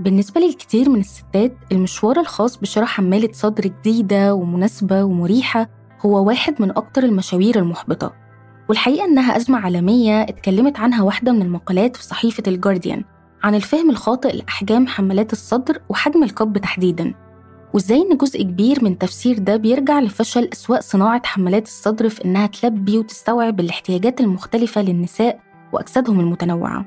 بالنسبة 0.00 0.40
للكثير 0.40 0.88
من 0.88 1.00
الستات 1.00 1.56
المشوار 1.72 2.20
الخاص 2.20 2.56
بشراء 2.56 2.86
حمالة 2.86 3.32
صدر 3.32 3.62
جديدة 3.62 4.34
ومناسبة 4.34 5.04
ومريحة 5.04 5.68
هو 6.00 6.26
واحد 6.26 6.62
من 6.62 6.70
أكتر 6.70 7.02
المشاوير 7.02 7.58
المحبطة. 7.58 8.25
والحقيقة 8.68 9.04
إنها 9.04 9.36
أزمة 9.36 9.58
عالمية 9.58 10.22
اتكلمت 10.22 10.78
عنها 10.80 11.02
واحدة 11.02 11.32
من 11.32 11.42
المقالات 11.42 11.96
في 11.96 12.04
صحيفة 12.04 12.42
الجارديان 12.46 13.04
عن 13.42 13.54
الفهم 13.54 13.90
الخاطئ 13.90 14.36
لأحجام 14.36 14.86
حمالات 14.86 15.32
الصدر 15.32 15.78
وحجم 15.88 16.22
القب 16.24 16.58
تحديداً. 16.58 17.14
وإزاي 17.74 18.02
إن 18.02 18.16
جزء 18.16 18.42
كبير 18.42 18.84
من 18.84 18.98
تفسير 18.98 19.38
ده 19.38 19.56
بيرجع 19.56 20.00
لفشل 20.00 20.48
أسواق 20.52 20.80
صناعة 20.80 21.22
حمالات 21.24 21.66
الصدر 21.66 22.08
في 22.08 22.24
إنها 22.24 22.46
تلبي 22.46 22.98
وتستوعب 22.98 23.60
الاحتياجات 23.60 24.20
المختلفة 24.20 24.82
للنساء 24.82 25.40
وأجسادهم 25.72 26.20
المتنوعة. 26.20 26.86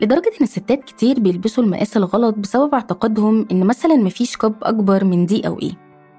لدرجة 0.00 0.28
إن 0.40 0.42
الستات 0.44 0.84
كتير 0.84 1.20
بيلبسوا 1.20 1.64
المقاس 1.64 1.96
الغلط 1.96 2.34
بسبب 2.34 2.74
اعتقادهم 2.74 3.46
إن 3.52 3.64
مثلا 3.66 3.94
مفيش 3.96 4.36
قب 4.36 4.54
أكبر 4.62 5.04
من 5.04 5.26
دي 5.26 5.46
أو 5.46 5.58
إيه 5.58 5.72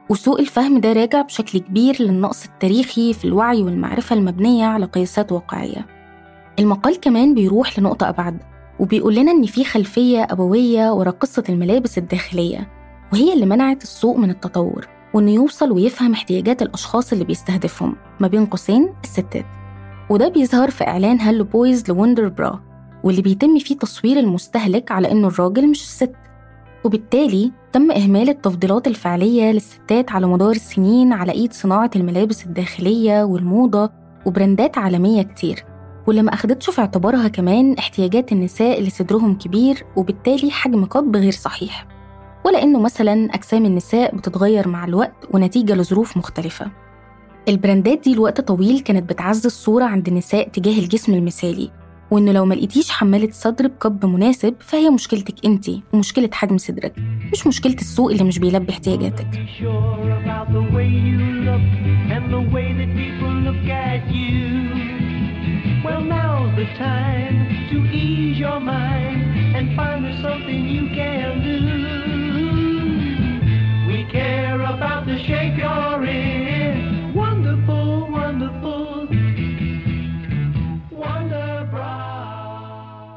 وسوء 0.10 0.40
الفهم 0.40 0.80
ده 0.80 0.94
راجع 0.94 1.22
بشكل 1.22 1.60
كبير 1.60 1.96
للنقص 2.02 2.46
التاريخي 2.46 3.14
في 3.14 3.26
الوعي 3.26 3.64
والمعرفة 3.64 4.16
المبنية 4.16 4.66
على 4.66 4.86
قياسات 4.86 5.32
واقعية. 5.32 5.86
المقال 6.60 7.00
كمان 7.00 7.34
بيروح 7.36 7.80
لنقطة 7.80 8.10
أبعد 8.10 8.38
وبيقول 8.80 9.16
لنا 9.16 9.32
إن 9.32 9.46
في 9.46 9.64
خلفية 9.64 10.24
أبوية 10.24 10.92
ورا 10.94 11.12
قصة 11.12 11.44
الملابس 11.50 11.98
الداخلية 11.98 12.70
وهي 13.14 13.34
اللي 13.34 13.46
منعت 13.46 13.84
السوق 13.84 14.18
من 14.18 14.30
التطور 14.30 14.88
وإنه 15.14 15.32
يوصل 15.32 15.72
ويفهم 15.72 16.14
احتياجات 16.14 16.62
الأشخاص 16.62 17.12
اللي 17.12 17.26
بيستهدفهم 17.26 17.96
ما 18.20 18.28
بين 18.28 18.46
قوسين 18.46 18.94
الستات. 19.04 19.46
وده 20.10 20.28
بيظهر 20.30 20.70
في 20.70 20.88
إعلان 20.88 21.20
Hello 21.20 21.44
Boys 21.44 21.90
ل 21.90 22.28
Wonderbra 22.28 22.64
واللي 23.04 23.22
بيتم 23.22 23.60
فيه 23.60 23.78
تصوير 23.78 24.20
المستهلك 24.20 24.92
على 24.92 25.12
إنه 25.12 25.28
الراجل 25.28 25.70
مش 25.70 25.82
الست. 25.82 26.14
وبالتالي 26.86 27.52
تم 27.74 27.92
إهمال 27.92 28.30
التفضيلات 28.30 28.88
الفعلية 28.88 29.52
للستات 29.52 30.12
على 30.12 30.28
مدار 30.28 30.52
السنين 30.52 31.14
على 31.14 31.32
إيد 31.32 31.54
صناعة 31.54 31.92
الملابس 31.96 32.46
الداخلية 32.46 33.24
والموضة 33.24 33.90
وبراندات 34.26 34.78
عالمية 34.78 35.22
كتير. 35.22 35.66
واللي 36.08 36.22
ما 36.22 36.34
أخدتش 36.34 36.70
في 36.70 36.82
اعتبارها 36.82 37.28
كمان 37.28 37.74
احتياجات 37.74 38.32
النساء 38.32 38.80
اللي 38.80 38.90
صدرهم 38.90 39.38
كبير 39.38 39.86
وبالتالي 39.96 40.52
حجم 40.52 40.86
cup 40.86 41.16
غير 41.16 41.32
صحيح. 41.32 41.88
ولا 42.46 42.64
إنه 42.64 42.80
مثلا 42.80 43.30
أجسام 43.36 43.66
النساء 43.66 44.16
بتتغير 44.16 44.68
مع 44.68 44.86
الوقت 44.86 45.28
ونتيجة 45.32 45.76
لظروف 45.76 46.18
مختلفة. 46.18 46.72
البراندات 47.48 48.00
دي 48.04 48.16
لوقت 48.16 48.42
طويل 48.42 48.80
كانت 48.80 49.10
بتعزز 49.10 49.46
الصورة 49.46 49.86
عند 49.86 50.08
النساء 50.08 50.50
تجاه 50.50 50.80
الجسم 50.80 51.14
المثالي. 51.14 51.72
وإنه 52.12 52.32
لو 52.32 52.46
ما 52.46 52.54
لقيتيش 52.54 52.92
حمالة 52.92 53.30
صدر 53.32 53.68
بقب 53.68 54.06
مناسب 54.06 54.56
فهي 54.60 54.90
مشكلتك 54.90 55.46
انتي 55.46 55.82
ومشكلة 55.94 56.30
حجم 56.34 56.58
صدرك 56.58 56.94
مش 57.32 57.48
مشكلة 57.48 57.74
السوق 57.74 58.12
اللي 58.12 58.24
مش 58.24 58.40
بيلبي 58.40 58.72
احتياجاتك. 58.72 59.28
Well, 65.86 66.02
the 66.56 66.66
time 66.78 67.38
to 67.72 67.78
ease 67.92 68.38
your 68.38 68.60
mind 68.60 69.22
and 69.56 69.76
find 69.76 70.06
something 70.22 70.62
you 70.76 70.86
can 71.00 71.42
do. 71.50 71.60
We 73.88 74.00
care 74.12 74.62
about 74.62 75.06
the 75.08 75.18
shape 75.28 75.58
you're 75.58 76.06
in. 76.06 76.83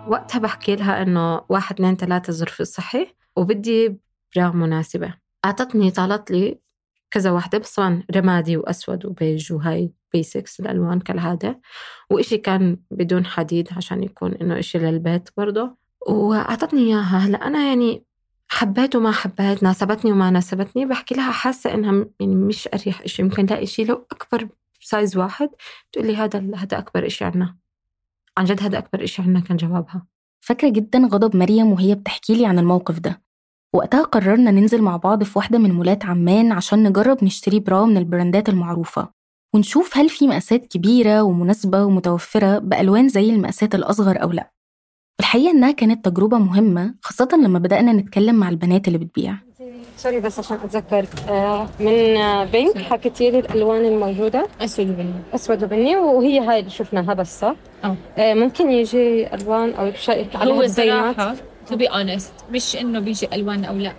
وقتها 0.08 0.38
بحكي 0.38 0.76
لها 0.76 1.02
إنه 1.02 1.40
واحد 1.48 1.74
اثنين 1.74 1.96
ثلاثة 1.96 2.32
ظرفي 2.32 2.60
الصحي 2.60 3.06
وبدي 3.36 3.98
برا 4.36 4.50
مناسبة. 4.50 5.14
أعطتني 5.44 5.90
طالت 5.90 6.30
لي 6.30 6.58
كذا 7.10 7.30
واحدة 7.30 7.58
بس 7.58 7.74
طبعا 7.74 8.02
رمادي 8.16 8.56
وأسود 8.56 9.06
وبيج 9.06 9.52
وهاي 9.52 9.92
بيسكس 10.12 10.60
الألوان 10.60 11.00
كالعادة. 11.00 11.60
وإشي 12.10 12.38
كان 12.38 12.76
بدون 12.90 13.26
حديد 13.26 13.68
عشان 13.76 14.02
يكون 14.02 14.34
إنه 14.34 14.58
إشي 14.58 14.78
للبيت 14.78 15.28
برضه. 15.36 15.76
وأعطتني 16.06 16.80
إياها. 16.80 17.18
هلا 17.18 17.46
أنا 17.46 17.68
يعني 17.68 18.04
حبيت 18.48 18.96
وما 18.96 19.12
حبيت 19.12 19.62
ناسبتني 19.62 20.12
وما 20.12 20.30
ناسبتني. 20.30 20.86
بحكي 20.86 21.14
لها 21.14 21.30
حاسة 21.30 21.74
إنها 21.74 22.06
يعني 22.20 22.34
مش 22.34 22.68
أريح 22.74 23.00
إشي. 23.00 23.22
ممكن 23.22 23.46
لاقي 23.46 23.62
إشي 23.62 23.84
لو 23.84 24.06
أكبر 24.12 24.48
size 24.80 25.16
واحد 25.16 25.50
تقول 25.92 26.06
لي 26.06 26.16
هذا 26.16 26.38
هذا 26.38 26.78
أكبر 26.78 27.06
إشي 27.06 27.24
عنا. 27.24 27.56
عن 28.38 28.44
جد 28.44 28.62
هذا 28.62 28.78
أكبر 28.78 29.04
إشي 29.04 29.22
عنا 29.22 29.40
كان 29.40 29.56
جوابها. 29.56 30.06
فاكرة 30.44 30.68
جدا 30.68 30.98
غضب 30.98 31.36
مريم 31.36 31.72
وهي 31.72 31.94
بتحكي 31.94 32.34
لي 32.34 32.46
عن 32.46 32.58
الموقف 32.58 32.98
ده. 32.98 33.22
وقتها 33.74 34.02
قررنا 34.02 34.50
ننزل 34.50 34.82
مع 34.82 34.96
بعض 34.96 35.22
في 35.22 35.38
واحدة 35.38 35.58
من 35.58 35.72
مولات 35.72 36.04
عمان 36.04 36.52
عشان 36.52 36.82
نجرب 36.88 37.24
نشتري 37.24 37.60
bra 37.60 37.84
من 37.84 37.96
البراندات 37.96 38.48
المعروفة. 38.48 39.08
ونشوف 39.54 39.96
هل 39.96 40.08
في 40.08 40.26
مقاسات 40.26 40.66
كبيرة 40.66 41.22
ومناسبة 41.22 41.84
ومتوفرة 41.84 42.58
بألوان 42.58 43.08
زي 43.08 43.30
المقاسات 43.30 43.74
الأصغر 43.74 44.22
أو 44.22 44.30
لأ. 44.30 44.52
الحقيقة 45.20 45.50
إنها 45.50 45.70
كانت 45.70 46.04
تجربة 46.04 46.38
مهمة 46.38 46.94
خاصة 47.02 47.28
لما 47.44 47.58
بدأنا 47.58 47.92
نتكلم 47.92 48.34
مع 48.34 48.48
البنات 48.48 48.88
اللي 48.88 48.98
بتبيع. 48.98 49.45
sorry 49.96 50.20
بس 50.20 50.38
عشان 50.38 50.56
أتذكر 50.64 51.06
آه، 51.28 51.68
من 51.80 52.16
آه، 52.16 52.44
Pink 52.44 52.78
حكيتي 52.78 53.30
لي 53.30 53.38
الألوان 53.38 53.84
الموجودة. 53.84 54.46
أسود 54.60 54.90
وبني. 54.90 55.12
أسود 55.34 55.64
وبني 55.64 55.96
وهي 55.96 56.40
هاي 56.40 56.58
اللي 56.58 56.70
شفناها 56.70 57.14
بس 57.14 57.40
صح؟ 57.40 57.54
آه، 58.18 58.34
ممكن 58.34 58.70
يجي 58.70 59.34
ألوان 59.34 59.74
أو 59.74 59.92
شيء 59.92 60.26
عليها 60.34 60.54
هو 60.54 60.66
صراحة 60.66 61.34
to 61.70 61.74
be 61.74 61.88
honest 61.88 62.52
مش 62.52 62.76
إنه 62.76 62.98
بيجي 63.00 63.28
ألوان 63.32 63.64
أو 63.64 63.74
لا. 63.74 63.92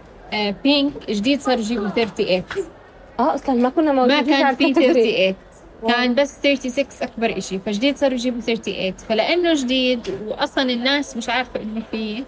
Pink 0.63 0.94
جديد 1.10 1.42
صار 1.42 1.58
يجيبوا 1.60 1.88
38 1.90 2.44
آه 3.20 3.36
أصلا 3.36 3.56
ما 3.56 3.70
كنا 3.70 3.92
ما 3.92 4.02
موجودين 4.02 4.34
كان 4.36 4.44
على 4.46 4.56
في 4.56 4.66
ال 4.66 4.73
category. 4.73 5.36
38 5.84 5.88
كان 5.88 6.16
بس 6.16 6.38
36 6.40 6.86
أكبر 7.02 7.38
إشي 7.38 7.60
فجديد 7.60 7.98
صاروا 7.98 8.13
يجيبوا 8.16 8.42
38 8.42 8.94
فلأنه 9.10 9.54
جديد 9.54 10.08
واصلا 10.28 10.72
الناس 10.74 11.18
مش 11.18 11.30
عارفة 11.30 11.62
إنه 11.62 11.82
فيه 11.92 12.24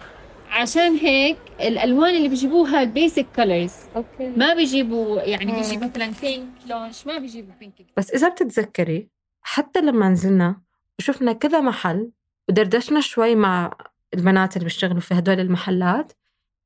عشان 0.49 0.95
هيك 0.95 1.37
الألوان 1.59 2.15
اللي 2.15 2.27
بيجيبوها 2.27 2.81
ال 2.81 2.88
basic 2.88 3.25
colors 3.35 3.73
okay. 3.95 4.29
ما 4.37 4.53
بيجيبوا 4.53 5.21
يعني 5.21 5.51
بيجيبوا 5.51 5.87
مثلا 5.87 6.11
Pink 6.21 6.47
launch 6.67 7.07
ما 7.07 7.17
بيجيبوا 7.17 7.53
Pink 7.59 7.73
بس 7.97 8.11
إذا 8.11 8.29
بتتذكري 8.29 9.09
حتى 9.41 9.81
لما 9.81 10.09
نزلنا 10.09 10.61
وشفنا 10.99 11.33
كذا 11.33 11.59
محل 11.61 12.11
ودردشنا 12.49 13.01
شوي 13.01 13.35
مع 13.35 13.71
البنات 14.13 14.55
اللي 14.55 14.63
بيشتغلوا 14.63 14.99
في 14.99 15.13
هدول 15.13 15.39
المحلات 15.39 16.13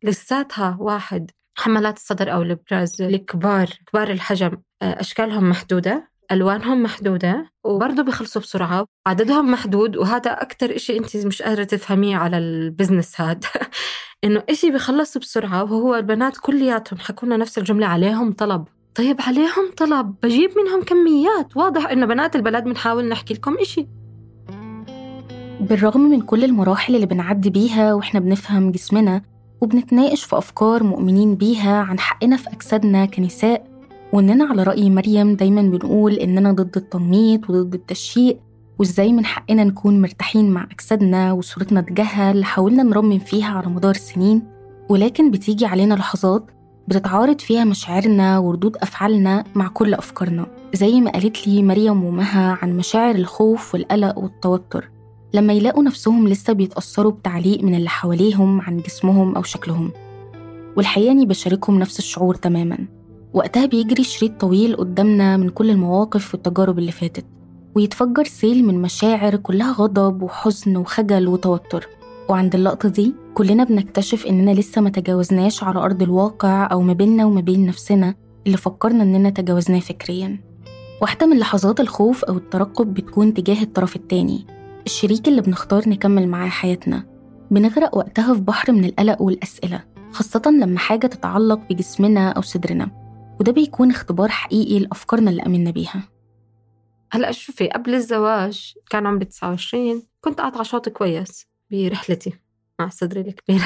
لساتها 0.03 0.77
واحد 0.79 1.31
حمالات 1.55 1.97
الصدر 1.97 2.33
أو 2.33 2.41
ال 2.41 2.53
bras 2.53 3.01
الكبار 3.01 3.69
كبار 3.87 4.11
الحجم 4.11 4.57
آه، 4.81 4.99
أشكالهم 4.99 5.49
محدودة. 5.49 6.12
ألوانهم 6.33 6.83
محدودة 6.83 7.51
وبرضه 7.63 8.03
بيخلصوا 8.03 8.41
بسرعة 8.41 8.85
عددهم 9.07 9.51
محدود 9.51 9.97
وهذا 9.97 10.31
أكثر 10.31 10.75
إشي 10.75 10.97
انت 10.97 11.17
مش 11.17 11.41
قادرة 11.41 11.63
تفهميه 11.63 12.15
على 12.15 12.37
ال 12.37 12.47
business 12.47 13.21
هاد 13.21 13.45
إنه 14.23 14.43
إشي 14.49 14.71
بيخلص 14.71 15.17
بسرعة 15.17 15.63
وهو 15.63 15.95
البنات 15.95 16.37
كلياتهم 16.37 16.99
حكوا 16.99 17.27
لنا 17.27 17.37
نفس 17.37 17.57
الجملة 17.57 17.87
عليهم 17.87 18.31
طلب. 18.33 18.65
طيب 18.95 19.21
عليهم 19.21 19.71
طلب 19.77 20.15
بجيب 20.23 20.49
منهم 20.57 20.83
كميات. 20.83 21.57
واضح 21.57 21.89
إنه 21.89 22.05
بنات 22.05 22.35
البلد 22.35 22.63
بنحاول 22.63 23.09
نحكي 23.09 23.33
لكم 23.33 23.57
إشي. 23.57 23.87
بالرغم 25.59 26.01
من 26.01 26.21
كل 26.21 26.43
المراحل 26.43 26.95
اللي 26.95 27.05
بنعدي 27.05 27.49
بيها 27.49 27.93
وإحنا 27.93 28.19
بنفهم 28.19 28.71
جسمنا 28.71 29.21
وبنتناقش 29.61 30.23
في 30.23 30.37
أفكار 30.37 30.83
مؤمنين 30.83 31.35
بيها 31.35 31.77
عن 31.81 31.99
حقنا 31.99 32.37
في 32.37 32.49
أجسادنا 32.49 33.05
كنساء 33.05 33.72
وإننا 34.13 34.45
على 34.45 34.63
رأي 34.63 34.89
مريم 34.89 35.35
دايما 35.35 35.61
بنقول 35.61 36.13
إننا 36.13 36.51
ضد 36.51 36.77
التنميط 36.77 37.49
وضد 37.49 37.73
التشييء 37.73 38.39
وإزاي 38.79 39.13
من 39.13 39.25
حقنا 39.25 39.63
نكون 39.63 40.01
مرتاحين 40.01 40.51
مع 40.51 40.67
أجسادنا 40.71 41.31
وصورتنا 41.31 41.81
تجاهها 41.81 42.31
اللي 42.31 42.45
حاولنا 42.45 42.83
نرمم 42.83 43.19
فيها 43.19 43.45
على 43.45 43.67
مدار 43.67 43.93
سنين. 43.93 44.43
ولكن 44.89 45.31
بتيجي 45.31 45.65
علينا 45.65 45.93
لحظات 45.93 46.45
بتتعارض 46.87 47.39
فيها 47.39 47.63
مشاعرنا 47.63 48.39
وردود 48.39 48.77
أفعالنا 48.77 49.43
مع 49.55 49.67
كل 49.67 49.93
أفكارنا. 49.93 50.45
زي 50.73 51.01
ما 51.01 51.11
قالت 51.11 51.47
لي 51.47 51.63
مريم 51.63 52.03
ومها 52.03 52.57
عن 52.61 52.77
مشاعر 52.77 53.15
الخوف 53.15 53.73
والقلق 53.73 54.17
والتوتر. 54.17 54.89
لما 55.33 55.53
يلاقوا 55.53 55.83
نفسهم 55.83 56.27
لسه 56.27 56.53
بيتأثروا 56.53 57.11
بتعليق 57.11 57.63
من 57.63 57.75
اللي 57.75 57.89
حواليهم 57.89 58.61
عن 58.61 58.77
جسمهم 58.77 59.35
أو 59.35 59.43
شكلهم. 59.43 59.91
والحقيقة 60.77 61.11
إني 61.11 61.25
بشاركهم 61.25 61.79
نفس 61.79 61.99
الشعور 61.99 62.35
تماما. 62.35 62.77
وقتها 63.33 63.65
بيجري 63.65 64.03
شريط 64.03 64.41
طويل 64.41 64.75
قدامنا 64.75 65.37
من 65.37 65.49
كل 65.49 65.69
المواقف 65.69 66.33
والتجارب 66.33 66.79
اللي 66.79 66.91
فاتت 66.91 67.25
ويتفجر 67.75 68.23
سيل 68.23 68.65
من 68.65 68.81
مشاعر 68.81 69.35
كلها 69.35 69.71
غضب 69.71 70.21
وحزن 70.21 70.77
وخجل 70.77 71.27
وتوتر. 71.27 71.87
وعند 72.29 72.55
اللقطة 72.55 72.89
دي 72.89 73.15
كلنا 73.33 73.63
بنكتشف 73.63 74.25
إننا 74.25 74.51
لسه 74.51 74.81
ما 74.81 74.89
تجاوزناش 74.89 75.63
على 75.63 75.79
أرض 75.79 76.01
الواقع 76.01 76.71
أو 76.71 76.81
ما 76.81 76.93
بيننا 76.93 77.25
وما 77.25 77.41
بين 77.41 77.65
نفسنا 77.65 78.15
اللي 78.47 78.57
فكرنا 78.57 79.03
إننا 79.03 79.29
تجاوزناه 79.29 79.79
فكريا. 79.79 80.39
واحدة 81.01 81.25
من 81.25 81.39
لحظات 81.39 81.79
الخوف 81.79 82.23
أو 82.23 82.37
الترقب 82.37 82.93
بتكون 82.93 83.33
تجاه 83.33 83.63
الطرف 83.63 83.95
التاني 83.95 84.45
الشريك 84.85 85.27
اللي 85.27 85.41
بنختار 85.41 85.89
نكمل 85.89 86.27
معاه 86.27 86.49
حياتنا. 86.49 87.05
بنغرق 87.51 87.97
وقتها 87.97 88.33
في 88.33 88.41
بحر 88.41 88.71
من 88.71 88.85
القلق 88.85 89.21
والأسئلة 89.21 89.83
خاصة 90.11 90.41
لما 90.45 90.79
حاجة 90.79 91.07
تتعلق 91.07 91.59
بجسمنا 91.69 92.29
أو 92.29 92.41
صدرنا. 92.41 93.02
وده 93.43 93.51
بيكون 93.51 93.91
اختبار 93.91 94.29
حقيقي 94.29 94.79
لأفكارنا 94.79 95.31
اللي 95.31 95.43
آمنا 95.45 95.71
بيها. 95.71 96.09
هلا 97.11 97.31
شوفي 97.31 97.67
قبل 97.67 97.95
الزواج 97.95 98.73
كان 98.89 99.07
عمري 99.07 99.25
29 99.25 100.03
كنت 100.21 100.41
قاطعة 100.41 100.63
شوط 100.63 100.89
كويس 100.89 101.47
برحلتي 101.71 102.33
مع 102.79 102.89
صدري 102.89 103.21
الكبير. 103.21 103.61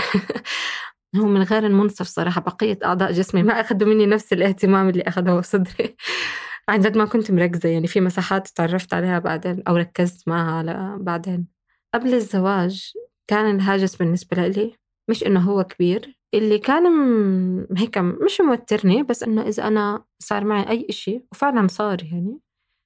هو 1.16 1.26
من 1.26 1.44
غير 1.44 1.66
المنصف 1.66 2.08
صراحة 2.08 2.42
بقية 2.42 2.80
أعضاء 2.86 3.12
جسمي 3.12 3.44
ما 3.44 3.62
أخذوا 3.62 3.90
مني 3.90 4.06
نفس 4.06 4.34
الاهتمام 4.34 4.90
اللي 4.90 5.04
أخذه 5.04 5.42
صدري. 5.42 5.96
عن 6.70 6.80
جد 6.80 6.98
ما 6.98 7.06
كنت 7.06 7.32
مركزة 7.32 7.70
يعني 7.70 7.88
في 7.88 8.02
مساحات 8.02 8.48
تعرفت 8.48 8.94
عليها 8.94 9.20
بعدين 9.20 9.64
أو 9.68 9.76
ركزت 9.76 10.28
معها 10.28 10.64
لا 10.64 10.98
بعدين. 11.02 11.48
قبل 11.94 12.14
الزواج 12.14 12.94
كان 13.28 13.56
الهاجس 13.56 13.96
بالنسبة 13.96 14.48
لي 14.48 14.74
مش 15.10 15.24
إنه 15.24 15.40
هو 15.40 15.64
كبير 15.64 16.17
اللي 16.34 16.60
كان 16.60 16.84
م- 16.92 17.68
هيك 17.78 17.98
مش 17.98 18.42
موترني 18.42 19.04
بس 19.04 19.24
إنه 19.24 19.42
إذا 19.42 19.68
أنا 19.68 20.04
صار 20.20 20.44
معي 20.46 20.70
أي 20.70 20.88
إشي 20.90 21.22
وفعلا 21.32 21.68
صار 21.68 22.04
يعني. 22.04 22.40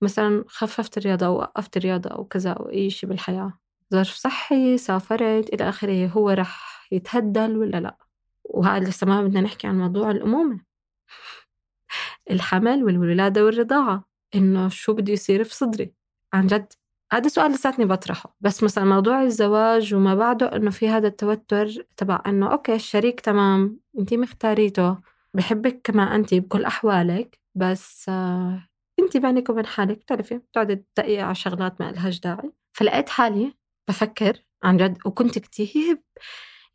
مثلا 0.04 0.44
خففت 0.48 0.98
الرياضة 0.98 1.26
أو 1.26 1.38
وقفت 1.38 1.78
الرياضة 1.78 2.10
أو 2.10 2.26
كذا 2.26 2.52
أو 2.52 2.70
أي 2.70 2.90
شيء 2.90 3.10
بالحياة. 3.10 3.54
ظرف 3.94 4.08
صحي 4.08 4.78
سافرت 4.78 5.54
إلى 5.54 5.70
آخره 5.70 6.08
هو 6.08 6.30
رح 6.30 6.88
يتهدل 6.92 7.58
ولا 7.58 7.78
لا؟ 7.80 7.98
وهذا 8.44 8.90
لسه 8.90 9.08
ما 9.08 9.22
بدنا 9.24 9.42
نحكي 9.42 9.68
عن 9.68 9.78
موضوع 9.80 10.12
الأمومة. 10.12 10.60
الحمل 12.32 12.84
والولادة 12.84 13.46
والرضاعة. 13.46 14.04
إنه 14.36 14.70
شو 14.70 14.94
بده 14.94 15.14
يصير 15.14 15.44
في 15.44 15.56
صدري؟ 15.56 15.94
عن 16.34 16.48
جد 16.48 16.74
هذا 17.14 17.28
سؤال 17.28 17.52
لساتني 17.52 17.86
بطرحه 17.86 18.36
بس 18.42 18.64
مثلا 18.64 18.84
موضوع 18.84 19.24
الزواج 19.24 19.94
وما 19.94 20.16
بعده 20.16 20.56
إنه 20.56 20.72
في 20.72 20.90
هذا 20.90 21.08
التوتر 21.08 21.68
تبع 21.98 22.22
إنه 22.28 22.52
أوكي 22.52 22.76
الشريك 22.76 23.20
تمام 23.20 23.80
أنتي 24.00 24.18
مختاريته 24.18 24.98
بحبك 25.34 25.82
كما 25.84 26.16
أنتي 26.16 26.40
بكل 26.40 26.66
أحوالك 26.66 27.40
بس 27.56 28.06
آه 28.10 28.68
أنتي 29.00 29.20
بينك 29.20 29.50
وبين 29.50 29.66
حالك 29.66 29.98
بتعرفي 29.98 30.38
بتقعدي 30.38 30.76
تدققي 30.76 31.20
على 31.20 31.36
شغلات 31.36 31.82
ما 31.82 31.92
لهاش 31.92 32.20
داعي. 32.20 32.52
فلقيت 32.74 33.10
حالي 33.10 33.54
بفكر 33.88 34.44
عن 34.64 34.78
جد 34.78 34.98
وكنت 35.06 35.40
كتير 35.40 36.02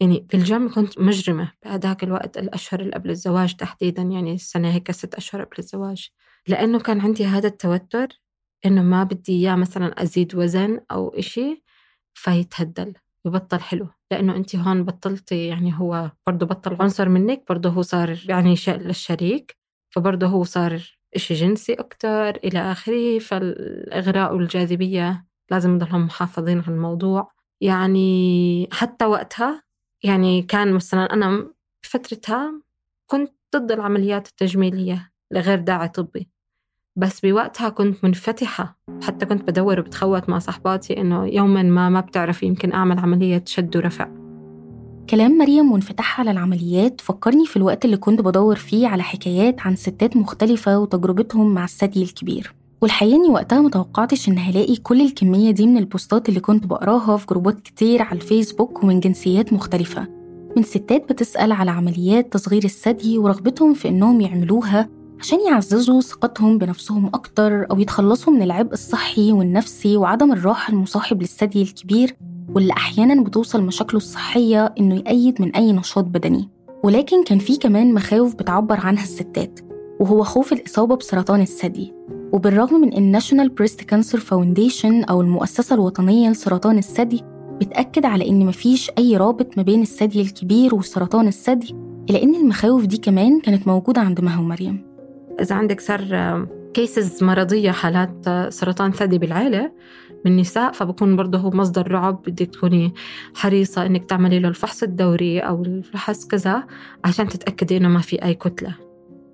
يعني 0.01 0.27
بالجيم 0.33 0.75
كنت 0.75 0.99
مجرمة 0.99 1.53
بهذاك 1.65 2.05
الوقت 2.05 2.39
الأشهر 2.39 2.81
اللي 2.81 2.93
قبل 2.93 3.11
الزواج 3.11 3.57
تحديدا 3.57 4.03
يعني 4.03 4.35
السنة 4.35 4.71
هيك 4.71 4.91
ست 4.91 5.15
أشهر 5.15 5.45
قبل 5.45 5.57
الزواج 5.59 6.09
لأنه 6.49 6.79
كان 6.79 7.01
عندي 7.01 7.27
هذا 7.27 7.47
التوتر 7.47 8.09
إنه 8.67 8.83
ما 8.83 9.05
بدي 9.05 9.33
إياه 9.33 9.55
مثلا 9.57 10.03
أزيد 10.03 10.35
وزن 10.35 10.81
أو 10.91 11.09
إشي 11.09 11.63
فيتهدل 12.15 12.95
يبطل 13.25 13.61
حلو. 13.61 13.89
لأنه 14.11 14.37
أنت 14.37 14.57
هون 14.57 14.85
بطلتي 14.85 15.47
يعني 15.47 15.75
هو 15.79 16.11
برضه 16.27 16.47
بطل 16.47 16.77
عنصر 16.81 17.09
منك 17.09 17.45
برضه 17.49 17.69
هو 17.71 17.83
صار 17.83 18.19
يعني 18.29 18.57
شيء 18.57 18.77
للشريك 18.77 19.57
فبرضه 19.91 20.27
هو 20.27 20.45
صار 20.45 20.83
إشي 21.17 21.35
جنسي 21.35 21.75
أكتر 21.75 22.29
إلى 22.37 22.59
آخره. 22.73 23.19
فالإغراء 23.19 24.35
والجاذبية 24.35 25.27
لازم 25.51 25.71
نضلهم 25.71 26.05
محافظين 26.07 26.59
على 26.61 26.69
الموضوع. 26.69 27.31
يعني 27.61 28.69
حتى 28.73 29.05
وقتها 29.05 29.63
يعني 30.05 30.43
كان 30.43 30.73
مثلا 30.73 31.13
أنا 31.13 31.53
بفترتها 31.85 32.63
كنت 33.07 33.33
ضد 33.57 33.73
العمليات 33.73 34.29
التجميلية 34.29 35.13
لغير 35.33 35.59
داعي 35.61 35.89
طبي. 35.89 36.31
بس 36.99 37.21
بوقتها 37.21 37.69
كنت 37.69 38.05
منفتحة. 38.05 38.79
حتى 39.03 39.27
كنت 39.27 39.51
بدور 39.51 39.81
وبتخوت 39.81 40.29
مع 40.29 40.39
صحباتي 40.39 41.01
إنه 41.01 41.27
يوما 41.27 41.63
ما 41.63 41.89
ما 41.89 42.01
بتعرفي 42.01 42.47
يمكن 42.47 42.73
أعمل 42.73 42.99
عملية 42.99 43.43
شد 43.47 43.77
ورفع. 43.77 44.09
كلام 45.11 45.39
مريم 45.39 45.73
وانفتاحها 45.73 46.21
على 46.23 46.31
العمليات 46.31 47.01
فكرني 47.01 47.47
في 47.47 47.57
الوقت 47.57 47.85
اللي 47.85 47.97
كنت 47.97 48.21
بدور 48.21 48.57
فيه 48.57 48.89
على 48.89 49.03
حكايات 49.03 49.61
عن 49.61 49.77
ستات 49.77 50.17
مختلفة 50.17 50.79
وتجربتهم 50.79 51.55
مع 51.55 51.65
الثدي 51.65 52.03
الكبير. 52.03 52.55
والحقيقة 52.83 53.17
إني 53.17 53.29
وقتها 53.29 53.61
متوقعتش 53.61 54.29
إن 54.29 54.39
هلاقي 54.39 54.77
كل 54.77 55.01
الكمية 55.01 55.51
دي 55.51 55.67
من 55.67 55.77
البوستات 55.79 56.29
اللي 56.29 56.41
كنت 56.41 56.67
بقراها 56.67 57.17
في 57.17 57.27
جروبات 57.27 57.61
كتير 57.61 58.03
على 58.03 58.17
الفيسبوك 58.21 58.85
ومن 58.85 59.01
جنسيات 59.01 59.53
مختلفة. 59.53 60.09
من 60.57 60.63
ستات 60.63 61.13
بتسأل 61.13 61.53
على 61.53 61.71
عمليات 61.71 62.33
تصغير 62.33 62.65
الثدي 62.65 63.19
ورغبتهم 63.19 63.75
في 63.75 63.89
إنهم 63.89 64.21
يعملوها 64.21 64.96
عشان 65.21 65.39
يعززوا 65.47 66.01
ثقتهم 66.01 66.59
بنفسهم 66.59 67.07
أكتر 67.07 67.71
أو 67.71 67.81
يتخلصوا 67.81 68.33
من 68.33 68.43
العبء 68.43 68.73
الصحي 68.73 69.33
والنفسي 69.33 69.97
وعدم 69.97 70.33
الراحة 70.33 70.73
المصاحب 70.73 71.21
للثدي 71.23 71.63
الكبير 71.63 72.17
واللي 72.55 72.73
أحيانا 72.73 73.23
بتوصل 73.23 73.63
مشاكله 73.63 73.97
الصحية 73.97 74.75
إنه 74.81 74.95
يأيد 74.95 75.43
من 75.43 75.57
أي 75.57 75.73
نشاط 75.73 76.05
بدني. 76.05 76.49
ولكن 76.85 77.25
كان 77.25 77.39
في 77.39 77.57
كمان 77.57 77.95
مخاوف 77.95 78.35
بتعبر 78.35 78.81
عنها 78.81 79.03
الستات 79.03 79.61
وهو 80.01 80.23
خوف 80.23 80.53
الإصابة 80.53 80.97
بسرطان 80.97 81.41
الثدي. 81.41 81.93
وبالرغم 82.33 82.81
من 82.81 82.93
إن 82.93 83.21
National 83.21 83.49
Breast 83.49 83.81
Cancer 83.93 84.19
Foundation 84.19 85.11
أو 85.11 85.21
المؤسسة 85.21 85.75
الوطنية 85.75 86.31
لسرطان 86.31 86.79
الثدي 86.79 87.23
بتأكد 87.61 88.05
على 88.05 88.29
إن 88.29 88.47
مفيش 88.47 88.91
أي 88.99 89.17
رابط 89.17 89.57
ما 89.57 89.63
بين 89.63 89.83
الثدي 89.83 90.21
الكبير 90.21 90.75
وسرطان 90.75 91.29
الثدي 91.29 91.75
إلا 92.11 92.23
إن 92.23 92.35
المخاوف 92.35 92.87
دي 92.87 92.97
كمان 92.97 93.41
كانت 93.41 93.69
موجودة 93.69 94.01
عند 94.01 94.21
مها 94.21 94.41
ومريم. 94.41 94.86
إذا 95.41 95.55
عندك 95.55 95.81
صار 95.81 96.47
كيسز 96.75 97.25
مرضية 97.25 97.71
حالات 97.71 98.29
سرطان 98.49 98.93
ثدي 98.93 99.19
بالعائلة 99.19 99.73
من 100.25 100.37
نساء 100.37 100.73
فبكون 100.73 101.17
برضه 101.17 101.39
هو 101.39 101.51
مصدر 101.51 101.91
رعب 101.91 102.23
بدك 102.27 102.47
تكوني 102.47 102.95
حريصة 103.35 103.87
إنك 103.87 104.05
تعملي 104.05 104.39
له 104.39 104.49
الفحص 104.49 104.83
الدوري 104.83 105.41
أو 105.41 105.63
الفحص 105.63 106.27
كذا 106.27 106.65
عشان 107.05 107.29
تتأكدي 107.29 107.77
إنه 107.77 107.89
ما 107.89 108.01
في 108.01 108.25
أي 108.25 108.35
كتلة. 108.35 108.75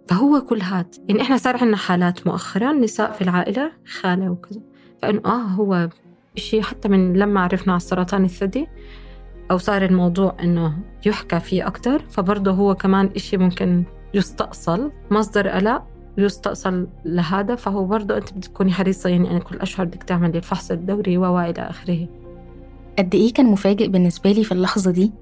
فهو 0.09 0.41
كل 0.41 0.61
هاد. 0.61 0.95
يعني 1.09 1.23
إحنا 1.23 1.37
صار 1.37 1.57
عندنا 1.57 1.77
حالات 1.77 2.27
مؤخرا 2.27 2.73
نساء 2.73 3.13
في 3.13 3.23
العائلة 3.23 3.73
خالة 4.01 4.31
وكذا. 4.31 4.61
فإنه 5.03 5.21
آه 5.25 5.43
هو 5.43 5.89
شيء 6.37 6.63
حتى 6.63 6.89
من 6.89 7.13
لما 7.13 7.41
عرفنا 7.41 7.73
على 7.73 7.81
السرطان 7.81 8.25
الثدي 8.25 8.67
أو 9.51 9.59
صار 9.59 9.85
الموضوع 9.85 10.37
إنه 10.43 10.79
يحكى 11.07 11.41
فيه 11.41 11.67
أكتر 11.67 12.03
فبرضه 12.11 12.51
هو 12.51 12.75
كمان 12.75 13.11
إشي 13.17 13.37
ممكن 13.37 13.85
يستأصل 14.15 14.93
مصدر 15.11 15.49
قلق 15.49 15.92
يستأصل 16.19 16.87
لهذا 17.05 17.55
فهو 17.55 17.85
برضه 17.85 18.17
أنت 18.17 18.33
بدك 18.33 18.45
تكوني 18.45 18.73
حريصة 18.73 19.11
يعني 19.11 19.31
أنا 19.31 19.39
كل 19.39 19.57
أشهر 19.59 19.87
بدك 19.87 20.03
تعملي 20.03 20.39
الفحص 20.39 20.71
الدوري 20.71 21.19
و 21.19 21.41
إلى 21.41 21.63
آخره. 21.63 22.09
قد 22.99 23.15
إيه 23.15 23.33
كان 23.33 23.47
مفاجئ 23.47 23.89
بالنسبة 23.89 24.33
لي 24.33 24.45
في 24.45 24.53
اللحظة 24.53 24.91
دي؟ 24.91 25.13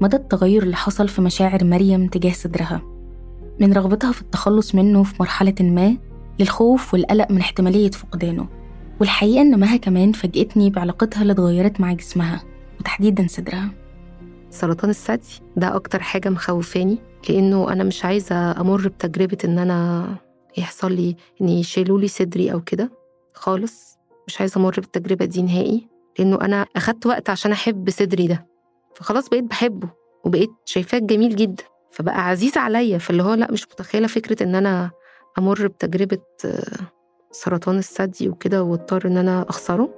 مدى 0.00 0.16
التغير 0.16 0.62
اللي 0.62 0.76
حصل 0.76 1.08
في 1.08 1.22
مشاعر 1.22 1.64
مريم 1.64 2.06
تجاه 2.06 2.32
صدرها. 2.32 2.82
من 3.60 3.72
رغبتها 3.72 4.12
في 4.12 4.22
التخلص 4.22 4.74
منه 4.74 5.02
في 5.02 5.14
مرحلة 5.20 5.54
ما 5.60 5.96
للخوف 6.40 6.94
والقلق 6.94 7.30
من 7.30 7.38
احتمالية 7.38 7.90
فقدانه. 7.90 8.48
والحقيقة 9.00 9.40
إن 9.40 9.60
مها 9.60 9.76
كمان 9.76 10.12
فاجأتني 10.12 10.70
بعلاقتها 10.70 11.22
اللي 11.22 11.32
اتغيرت 11.32 11.80
مع 11.80 11.92
جسمها 11.92 12.42
وتحديدا 12.80 13.26
صدرها. 13.28 13.70
سرطان 14.50 14.90
الثدي 14.90 15.40
ده 15.56 15.76
أكتر 15.76 16.02
حاجة 16.02 16.28
مخوفاني 16.28 16.98
لأنه 17.28 17.72
أنا 17.72 17.84
مش 17.84 18.04
عايزة 18.04 18.60
أمر 18.60 18.88
بتجربة 18.88 19.38
إن 19.44 19.58
أنا 19.58 20.06
يحصل 20.58 20.92
لي 20.92 21.16
إن 21.40 21.48
يشيلوا 21.48 22.00
لي 22.00 22.08
صدري 22.08 22.52
أو 22.52 22.60
كده 22.60 22.90
خالص. 23.34 23.98
مش 24.26 24.40
عايزة 24.40 24.60
أمر 24.60 24.74
بالتجربة 24.76 25.24
دي 25.24 25.42
نهائي 25.42 25.88
لأنه 26.18 26.40
أنا 26.40 26.66
أخدت 26.76 27.06
وقت 27.06 27.30
عشان 27.30 27.52
أحب 27.52 27.90
صدري 27.90 28.26
ده. 28.26 28.46
فخلاص 28.94 29.28
بقيت 29.28 29.44
بحبه 29.44 29.88
وبقيت 30.24 30.50
شايفاه 30.64 30.98
جميل 30.98 31.36
جدا. 31.36 31.64
فبقى 31.90 32.28
عزيز 32.28 32.56
عليا 32.58 32.98
فاللي 32.98 33.22
هو 33.22 33.34
لأ 33.34 33.52
مش 33.52 33.64
متخيلة 33.64 34.06
فكرة 34.06 34.42
إن 34.42 34.54
أنا 34.54 34.90
أمر 35.38 35.66
بتجربة 35.66 36.18
آه، 36.44 36.62
سرطان 37.30 37.78
الثدي 37.78 38.28
وكده 38.28 38.62
واضطر 38.62 39.06
إن 39.06 39.16
أنا 39.16 39.46
أخسره. 39.48 39.94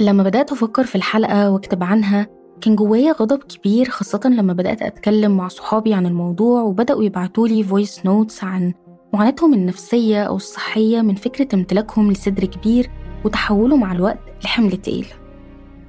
لما 0.00 0.22
بدأت 0.22 0.52
أفكر 0.52 0.84
في 0.84 0.94
الحلقة 0.94 1.50
وأكتب 1.50 1.82
عنها 1.82 2.26
كان 2.64 2.76
جوايا 2.76 3.12
غضب 3.12 3.42
كبير 3.42 3.90
خاصة 3.90 4.20
لما 4.24 4.52
بدأت 4.52 4.82
أتكلم 4.82 5.36
مع 5.36 5.48
صحابي 5.48 5.94
عن 5.94 6.06
الموضوع 6.06 6.62
وبدأوا 6.62 7.04
يبعتولي 7.04 7.64
voice 7.64 8.06
notes 8.06 8.44
عن 8.44 8.74
معاناتهم 9.12 9.54
النفسية 9.54 10.22
أو 10.22 10.36
الصحية 10.36 11.00
من 11.00 11.14
فكرة 11.14 11.54
امتلاكهم 11.54 12.12
لصدر 12.12 12.44
كبير 12.44 12.90
وتحوله 13.24 13.76
مع 13.76 13.92
الوقت 13.92 14.18
لحمل 14.44 14.76
تقيل. 14.82 15.14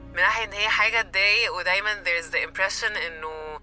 من 0.09 0.15
ناحية 0.15 0.45
إن 0.45 0.53
هي 0.53 0.69
حاجة 0.69 1.01
تضايق 1.01 1.55
ودايما 1.57 1.89
there's 2.03 2.25
the 2.31 2.49
impression 2.49 2.91
إنه 3.07 3.59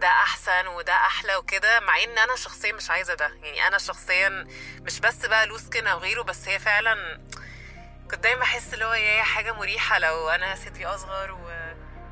ده 0.00 0.08
أحسن 0.08 0.66
وده 0.78 0.92
أحلى 0.92 1.36
وكده 1.36 1.80
مع 1.80 1.96
إن 2.04 2.18
أنا 2.18 2.36
شخصيا 2.36 2.72
مش 2.72 2.90
عايزة 2.90 3.14
ده. 3.14 3.30
يعني 3.42 3.68
أنا 3.68 3.78
شخصيا 3.78 4.46
مش 4.82 5.00
بس 5.00 5.26
بقى 5.26 5.46
loose 5.46 5.60
skin 5.60 5.86
أو 5.86 5.98
غيره 5.98 6.22
بس 6.22 6.48
هي 6.48 6.58
فعلا 6.58 6.94
كنت 8.10 8.22
دايما 8.22 8.42
أحس 8.42 8.74
اللي 8.74 8.84
هو 8.84 8.90
هي 8.90 9.22
حاجة 9.22 9.52
مريحة 9.52 9.98
لو 9.98 10.28
أنا 10.28 10.54
صدري 10.54 10.86
أصغر 10.86 11.32
و... 11.32 11.63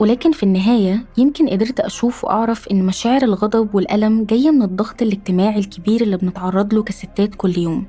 ولكن 0.03 0.33
في 0.33 0.43
النهاية 0.43 1.05
يمكن 1.19 1.49
قدرت 1.49 1.81
أشوف 1.81 2.25
وأعرف 2.25 2.69
إن 2.69 2.87
مشاعر 2.87 3.23
الغضب 3.23 3.75
والألم 3.75 4.25
جاية 4.25 4.51
من 4.51 4.63
الضغط 4.63 5.03
الاجتماعي 5.03 5.59
الكبير 5.59 6.01
اللي 6.01 6.17
بنتعرض 6.17 6.75
له 6.75 6.83
كستات 6.83 7.35
كل 7.35 7.59
يوم. 7.59 7.87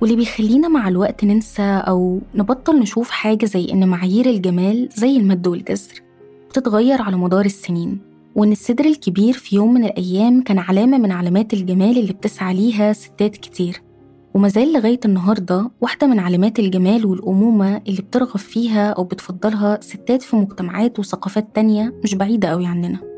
واللي 0.00 0.16
بيخلينا 0.16 0.68
مع 0.68 0.88
الوقت 0.88 1.24
ننسى 1.24 1.62
أو 1.62 2.20
نبطل 2.34 2.78
نشوف 2.78 3.10
حاجة 3.10 3.46
زي 3.46 3.66
إن 3.72 3.88
معايير 3.88 4.26
الجمال 4.26 4.88
زي 4.94 5.16
المد 5.16 5.46
والجزر 5.46 6.02
بتتغير 6.50 7.02
على 7.02 7.16
مدار 7.16 7.44
السنين 7.44 7.98
وإن 8.34 8.52
الصدر 8.52 8.84
الكبير 8.84 9.32
في 9.32 9.56
يوم 9.56 9.74
من 9.74 9.84
الأيام 9.84 10.42
كان 10.42 10.58
علامة 10.58 10.98
من 10.98 11.12
علامات 11.12 11.54
الجمال 11.54 11.98
اللي 11.98 12.12
بتسعى 12.12 12.54
ليها 12.54 12.92
ستات 12.92 13.36
كتير. 13.36 13.82
ومازال 14.34 14.72
لغاية 14.72 15.00
النهاردة 15.04 15.70
واحدة 15.80 16.06
من 16.06 16.18
علامات 16.18 16.58
الجمال 16.58 17.06
والأمومة 17.06 17.82
اللي 17.88 18.02
بترغب 18.02 18.36
فيها 18.38 18.90
أو 18.90 19.04
بتفضلها 19.04 19.78
ستات 19.80 20.22
في 20.22 20.36
مجتمعات 20.36 20.98
وثقافات 20.98 21.48
تانية 21.54 21.94
مش 22.04 22.14
بعيدة 22.14 22.48
أوي 22.48 22.66
عننا. 22.66 23.17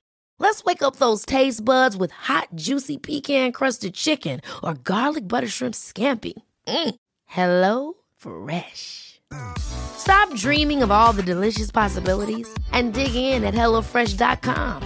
Let's 0.40 0.64
wake 0.64 0.82
up 0.82 0.96
those 0.96 1.24
taste 1.26 1.64
buds 1.64 1.96
with 1.96 2.10
hot, 2.12 2.48
juicy 2.54 2.98
pecan 2.98 3.52
crusted 3.52 3.94
chicken 3.94 4.40
or 4.62 4.74
garlic 4.74 5.26
butter 5.26 5.48
shrimp 5.48 5.74
scampi. 5.74 6.34
Mm. 6.66 6.94
Hello 7.26 7.94
Fresh. 8.16 9.20
Stop 9.58 10.32
dreaming 10.34 10.82
of 10.82 10.90
all 10.90 11.12
the 11.12 11.22
delicious 11.22 11.70
possibilities 11.70 12.48
and 12.72 12.94
dig 12.94 13.14
in 13.14 13.44
at 13.44 13.54
HelloFresh.com. 13.54 14.82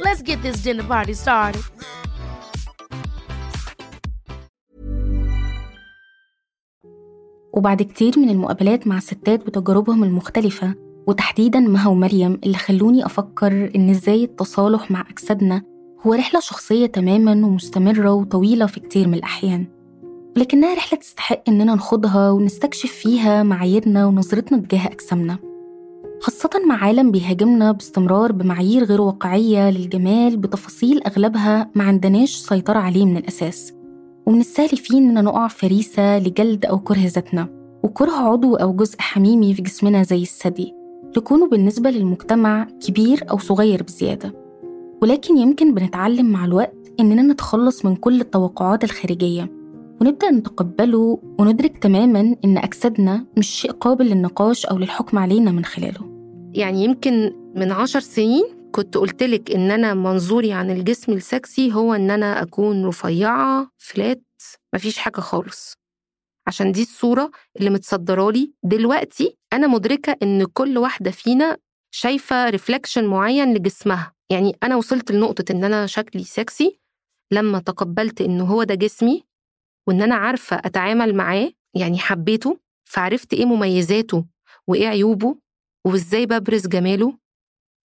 Let's 0.00 0.22
get 0.22 0.40
this 0.42 0.58
dinner 0.58 0.84
party 0.84 1.14
started. 1.14 1.62
وبعد 7.52 7.82
كتير 7.82 8.18
من 8.18 8.30
المقابلات 8.30 8.86
مع 8.86 8.98
الستات 8.98 9.46
بتجاربهم 9.46 10.04
المختلفة 10.04 10.74
وتحديدا 11.09 11.59
مها 11.59 11.89
ومريم 11.89 12.39
اللي 12.43 12.57
خلوني 12.57 13.05
أفكر 13.05 13.71
إن 13.75 13.89
إزاي 13.89 14.23
التصالح 14.23 14.91
مع 14.91 15.05
أجسادنا 15.11 15.61
هو 16.01 16.13
رحلة 16.13 16.39
شخصية 16.39 16.85
تماما 16.85 17.31
ومستمرة 17.31 18.13
وطويلة 18.13 18.65
في 18.65 18.79
كتير 18.79 19.07
من 19.07 19.13
الأحيان. 19.13 19.65
ولكنها 20.37 20.75
رحلة 20.75 20.99
تستحق 20.99 21.43
إننا 21.47 21.75
نخوضها 21.75 22.31
ونستكشف 22.31 22.91
فيها 22.91 23.43
معاييرنا 23.43 24.05
ونظرتنا 24.05 24.57
تجاه 24.57 24.87
أجسامنا. 24.87 25.37
خاصة 26.21 26.49
مع 26.67 26.83
عالم 26.83 27.11
بيهاجمنا 27.11 27.71
باستمرار 27.71 28.31
بمعايير 28.31 28.83
غير 28.83 29.01
واقعية 29.01 29.69
للجمال 29.69 30.37
بتفاصيل 30.37 31.03
أغلبها 31.03 31.69
ما 31.75 31.83
عندناش 31.83 32.35
سيطرة 32.35 32.79
عليه 32.79 33.05
من 33.05 33.17
الأساس. 33.17 33.73
ومن 34.25 34.39
السهل 34.39 34.77
فيه 34.77 34.97
إننا 34.97 35.21
نقع 35.21 35.47
فريسة 35.47 36.19
لجلد 36.19 36.65
أو 36.65 36.79
كره 36.79 37.05
ذاتنا. 37.05 37.47
وكره 37.83 38.11
عضو 38.11 38.55
أو 38.55 38.73
جزء 38.73 38.95
حميمي 38.99 39.53
في 39.53 39.61
جسمنا 39.61 40.03
زي 40.03 40.21
الثدي. 40.21 40.78
لكونه 41.17 41.47
بالنسبة 41.49 41.89
للمجتمع 41.89 42.67
كبير 42.87 43.25
أو 43.29 43.37
صغير 43.37 43.83
بزيادة. 43.83 44.33
ولكن 45.01 45.37
يمكن 45.37 45.73
بنتعلم 45.73 46.25
مع 46.31 46.45
الوقت 46.45 46.75
إننا 46.99 47.21
نتخلص 47.21 47.85
من 47.85 47.95
كل 47.95 48.21
التوقعات 48.21 48.83
الخارجية 48.83 49.51
ونبدأ 50.01 50.31
نتقبله 50.31 51.19
وندرك 51.39 51.77
تماما 51.77 52.35
إن 52.45 52.57
أجسادنا 52.57 53.25
مش 53.37 53.47
شيء 53.47 53.71
قابل 53.71 54.05
للنقاش 54.05 54.65
أو 54.65 54.77
للحكم 54.77 55.17
علينا 55.17 55.51
من 55.51 55.65
خلاله. 55.65 56.09
يعني 56.53 56.83
يمكن 56.83 57.33
من 57.55 57.71
عشر 57.71 57.99
سنين 57.99 58.43
كنت 58.71 58.97
قلتلك 58.97 59.51
إن 59.51 59.71
أنا 59.71 59.93
منظوري 59.93 60.51
عن 60.53 60.69
الجسم 60.69 61.11
السكسي 61.11 61.73
هو 61.73 61.93
إن 61.93 62.11
أنا 62.11 62.41
أكون 62.41 62.85
رفيعة 62.85 63.67
فلات 63.77 64.23
مفيش 64.75 64.97
حاجة 64.97 65.19
خالص. 65.19 65.73
عشان 66.47 66.71
دي 66.71 66.81
الصورة 66.81 67.31
اللي 67.59 67.69
متصدرالي 67.69 68.53
دلوقتي 68.63 69.37
أنا 69.53 69.67
مدركة 69.67 70.15
إن 70.23 70.45
كل 70.45 70.77
واحدة 70.77 71.11
فينا 71.11 71.57
شايفة 71.91 72.49
reflection 72.49 73.05
معين 73.05 73.53
لجسمها. 73.53 74.13
يعني 74.31 74.55
أنا 74.63 74.75
وصلت 74.75 75.11
لنقطة 75.11 75.51
إن 75.51 75.63
أنا 75.63 75.85
شكلي 75.85 76.23
سكسي 76.23 76.79
لما 77.31 77.59
تقبلت 77.59 78.21
إنه 78.21 78.43
هو 78.45 78.63
ده 78.63 78.75
جسمي 78.75 79.23
وإن 79.87 80.01
أنا 80.01 80.15
عارفة 80.15 80.55
أتعامل 80.55 81.15
معاه 81.15 81.51
يعني 81.75 81.99
حبيته 81.99 82.59
فعرفت 82.85 83.33
إيه 83.33 83.45
مميزاته 83.45 84.25
وإيه 84.67 84.87
عيوبه 84.87 85.35
وإزاي 85.85 86.25
ببرز 86.25 86.67
جماله. 86.67 87.17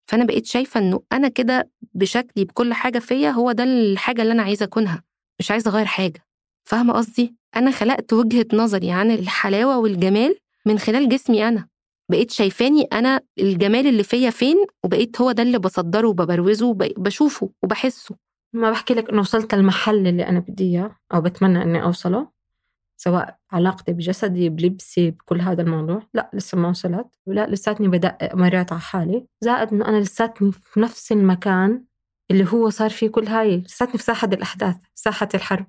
فأنا 0.09 0.25
بقيت 0.25 0.45
شايفة 0.45 0.79
إنه 0.79 1.03
أنا 1.11 1.27
كده 1.27 1.71
بشكلي 1.93 2.45
بكل 2.45 2.73
حاجة 2.73 2.99
فيا 2.99 3.29
هو 3.29 3.51
ده 3.51 3.63
الحاجة 3.63 4.21
اللي 4.21 4.33
أنا 4.33 4.43
عايزة 4.43 4.63
أكونها 4.63 5.03
مش 5.39 5.51
عايزة 5.51 5.71
أغير 5.71 5.85
حاجة. 5.85 6.25
فاهمة 6.69 6.93
قصدي؟ 6.93 7.35
أنا 7.55 7.71
خلقت 7.71 8.13
وجهة 8.13 8.45
نظري 8.53 8.91
عن 8.91 9.11
الحلاوة 9.11 9.77
والجمال 9.77 10.35
من 10.65 10.79
خلال 10.79 11.09
جسمي 11.09 11.47
أنا. 11.47 11.67
بقيت 12.11 12.31
شايفاني 12.31 12.83
أنا 12.83 13.21
الجمال 13.39 13.87
اللي 13.87 14.03
فيا 14.03 14.29
فين 14.29 14.65
وبقيت 14.83 15.21
هو 15.21 15.31
ده 15.31 15.43
اللي 15.43 15.59
بصدره 15.59 16.07
وببروزه 16.07 16.67
وبشوفه 16.67 17.49
وبحسه. 17.63 18.15
ما 18.53 18.71
بحكي 18.71 18.93
لك 18.93 19.09
إنه 19.09 19.19
وصلت 19.19 19.53
المحل 19.53 20.07
اللي 20.07 20.27
أنا 20.27 20.39
بدي 20.39 20.63
إياه 20.63 20.95
أو 21.13 21.21
بتمنى 21.21 21.63
إني 21.63 21.83
أوصله 21.83 22.27
سواء 22.97 23.37
علاقتي 23.51 23.93
بجسدي 23.93 24.49
بلبسي 24.49 25.11
بكل 25.11 25.41
هذا 25.41 25.61
الموضوع. 25.61 26.01
لا 26.13 26.29
لسه 26.33 26.57
ما 26.57 26.69
وصلت. 26.69 27.07
ولا 27.25 27.47
لساتني 27.47 27.87
بدقق 27.87 28.35
مرات 28.35 28.71
على 28.71 28.81
حالي. 28.81 29.27
زائد 29.41 29.73
إنه 29.73 29.87
أنا 29.87 29.97
لساتني 29.97 30.51
في 30.51 30.79
نفس 30.79 31.11
المكان 31.11 31.83
اللي 32.31 32.47
هو 32.53 32.69
صار 32.69 32.89
فيه 32.89 33.07
كل 33.07 33.27
هاي. 33.27 33.57
لساتني 33.57 33.97
في 33.97 34.03
ساحة 34.03 34.27
الأحداث 34.27 34.75
ساحة 34.95 35.29
الحرب. 35.35 35.65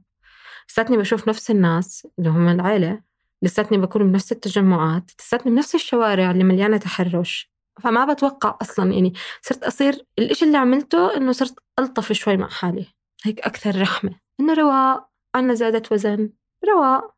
لساتني 0.69 0.97
بشوف 0.97 1.29
نفس 1.29 1.51
الناس 1.51 2.07
اللي 2.19 2.31
هم 2.31 2.49
العيلة. 2.49 3.06
لساتني 3.43 3.79
بكون 3.79 4.13
بنفس 4.13 4.33
التجمعات 4.33 5.11
لساتني 5.21 5.53
بنفس 5.53 5.75
الشوارع 5.75 6.31
اللي 6.31 6.45
مليانة 6.45 6.77
تحرش. 6.77 7.53
فما 7.83 8.13
بتوقع 8.13 8.59
أصلا 8.63 8.93
يعني 8.93 9.13
صرت 9.43 9.63
أصير 9.63 10.07
الإشي 10.19 10.45
اللي 10.45 10.59
عملته 10.59 11.17
إنه 11.17 11.33
صرت 11.33 11.55
ألطف 11.79 12.13
شوي 12.13 12.37
مع 12.37 12.49
حالي. 12.49 12.87
هيك 13.25 13.41
أكثر 13.41 13.81
رحمة. 13.81 14.11
إنه 14.41 14.55
رواق 14.55 15.09
عنا 15.35 15.55
زادت 15.55 15.93
وزن. 15.93 16.31
رواق 16.69 17.15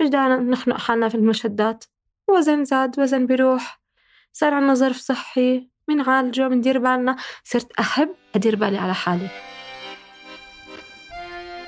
داعي 0.00 0.28
نخنق 0.28 0.78
حالنا 0.78 1.08
في 1.08 1.14
المشدات. 1.14 1.84
وزن 2.30 2.64
زاد 2.64 3.00
وزن 3.00 3.26
بيروح. 3.26 3.82
صار 4.32 4.54
عنا 4.54 4.74
ظرف 4.74 4.96
صحي. 4.96 5.70
بنعالجه 5.88 6.48
بندير 6.48 6.78
بالنا. 6.78 7.16
صرت 7.44 7.72
أحب 7.72 8.08
أدير 8.34 8.56
بالي 8.56 8.78
على 8.78 8.94
حالي. 8.94 9.55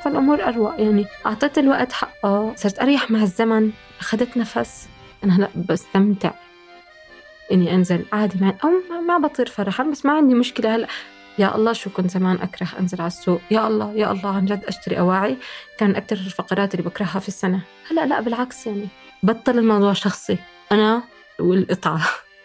فالأمور 0.09 0.45
أروق. 0.45 0.81
يعني 0.81 1.07
أعطيت 1.27 1.59
الوقت 1.59 1.93
حقه 1.93 2.53
صرت 2.57 2.81
أريح 2.81 3.11
مع 3.11 3.23
الزمن. 3.23 3.71
أخذت 4.01 4.37
نفس. 4.37 4.89
أنا 5.25 5.37
هلأ 5.37 5.49
بستمتع. 5.69 6.31
إني 7.53 7.75
أنزل 7.75 8.05
عادي 8.13 8.39
مع 8.45 8.55
أو 8.65 9.01
ما 9.01 9.19
بطير 9.19 9.49
فرحان 9.49 9.91
بس 9.91 10.07
ما 10.07 10.13
عندي 10.13 10.35
مشكلة. 10.35 10.75
هلأ 10.75 10.87
يا 11.39 11.55
الله 11.55 11.73
شو 11.73 11.91
كنت 11.91 12.11
زمان 12.11 12.39
أكره 12.43 12.69
أنزل 12.79 13.01
على 13.01 13.07
السوق. 13.07 13.41
يا 13.51 13.67
الله 13.67 13.93
يا 13.93 14.13
الله 14.13 14.37
عن 14.37 14.45
جد 14.45 14.65
أشتري 14.65 14.99
أواعي. 14.99 15.37
كان 15.79 15.97
أكثر 15.97 16.17
الفقرات 16.17 16.75
اللي 16.75 16.91
بكرهها 16.91 17.19
في 17.21 17.29
السنة. 17.29 17.61
هلأ 17.91 18.07
لأ 18.07 18.21
بالعكس 18.21 18.67
يعني. 18.67 18.89
بطل 19.23 19.59
الموضوع 19.59 19.93
شخصي. 19.93 20.39
أنا 20.73 21.03
والقطعة. 21.41 22.01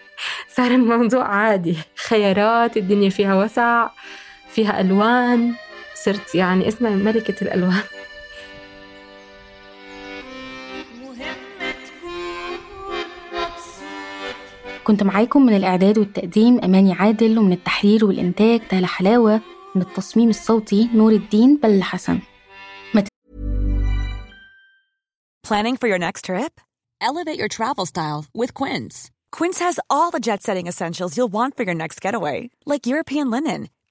صار 0.55 0.71
الموضوع 0.71 1.27
عادي. 1.27 1.77
خيارات 2.07 2.77
الدنيا 2.77 3.09
فيها 3.09 3.35
وسع 3.35 3.89
فيها 4.49 4.81
ألوان. 4.81 5.53
صرت 6.03 6.35
يعني 6.35 6.67
اسمها 6.67 6.95
ملكة 6.95 7.43
الألوان 7.43 7.83
كنت 14.83 15.03
معاكم 15.03 15.45
من 15.45 15.55
الإعداد 15.55 15.97
والتقديم 15.97 16.59
أماني 16.63 16.93
عادل 16.93 17.39
ومن 17.39 17.53
التحرير 17.53 18.05
والإنتاج 18.05 18.67
تهلا 18.69 18.87
حلاوة 18.87 19.41
من 19.75 19.81
التصميم 19.81 20.29
الصوتي 20.29 20.89
نور 20.93 21.11
الدين 21.11 21.59
بل 21.63 21.83
حسن 21.83 22.19
Planning 25.43 25.75
for 25.75 25.87
your 25.89 25.99
next 25.99 26.21
trip? 26.29 26.53
Elevate 27.01 27.37
your 27.37 27.49
travel 27.49 27.85
style 27.85 28.25
with 28.33 28.53
Quince. 28.53 29.11
Quince 29.37 29.59
has 29.59 29.77
all 29.89 30.09
the 30.09 30.21
jet 30.27 30.41
setting 30.41 30.67
essentials 30.67 31.17
you'll 31.17 31.35
want 31.39 31.57
for 31.57 31.63
your 31.63 31.75
next 31.83 31.99
getaway, 32.05 32.49
like 32.65 32.87
European 32.93 33.29
linen, 33.29 33.67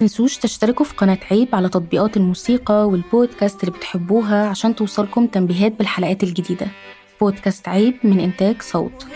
تنسوش 0.00 0.36
تشتركوا 0.36 0.84
في 0.84 0.94
قناة 0.94 1.18
عيب 1.30 1.54
على 1.54 1.68
تطبيقات 1.68 2.16
الموسيقى 2.16 2.88
والبودكاست 2.88 3.64
اللي 3.64 3.76
بتحبوها 3.78 4.46
عشان 4.48 4.74
توصلكم 4.74 5.26
تنبيهات 5.26 5.72
بالحلقات 5.72 6.22
الجديدة. 6.22 6.66
بودكاست 7.20 7.68
عيب 7.68 7.94
من 8.04 8.20
إنتاج 8.20 8.62
صوت. 8.62 9.06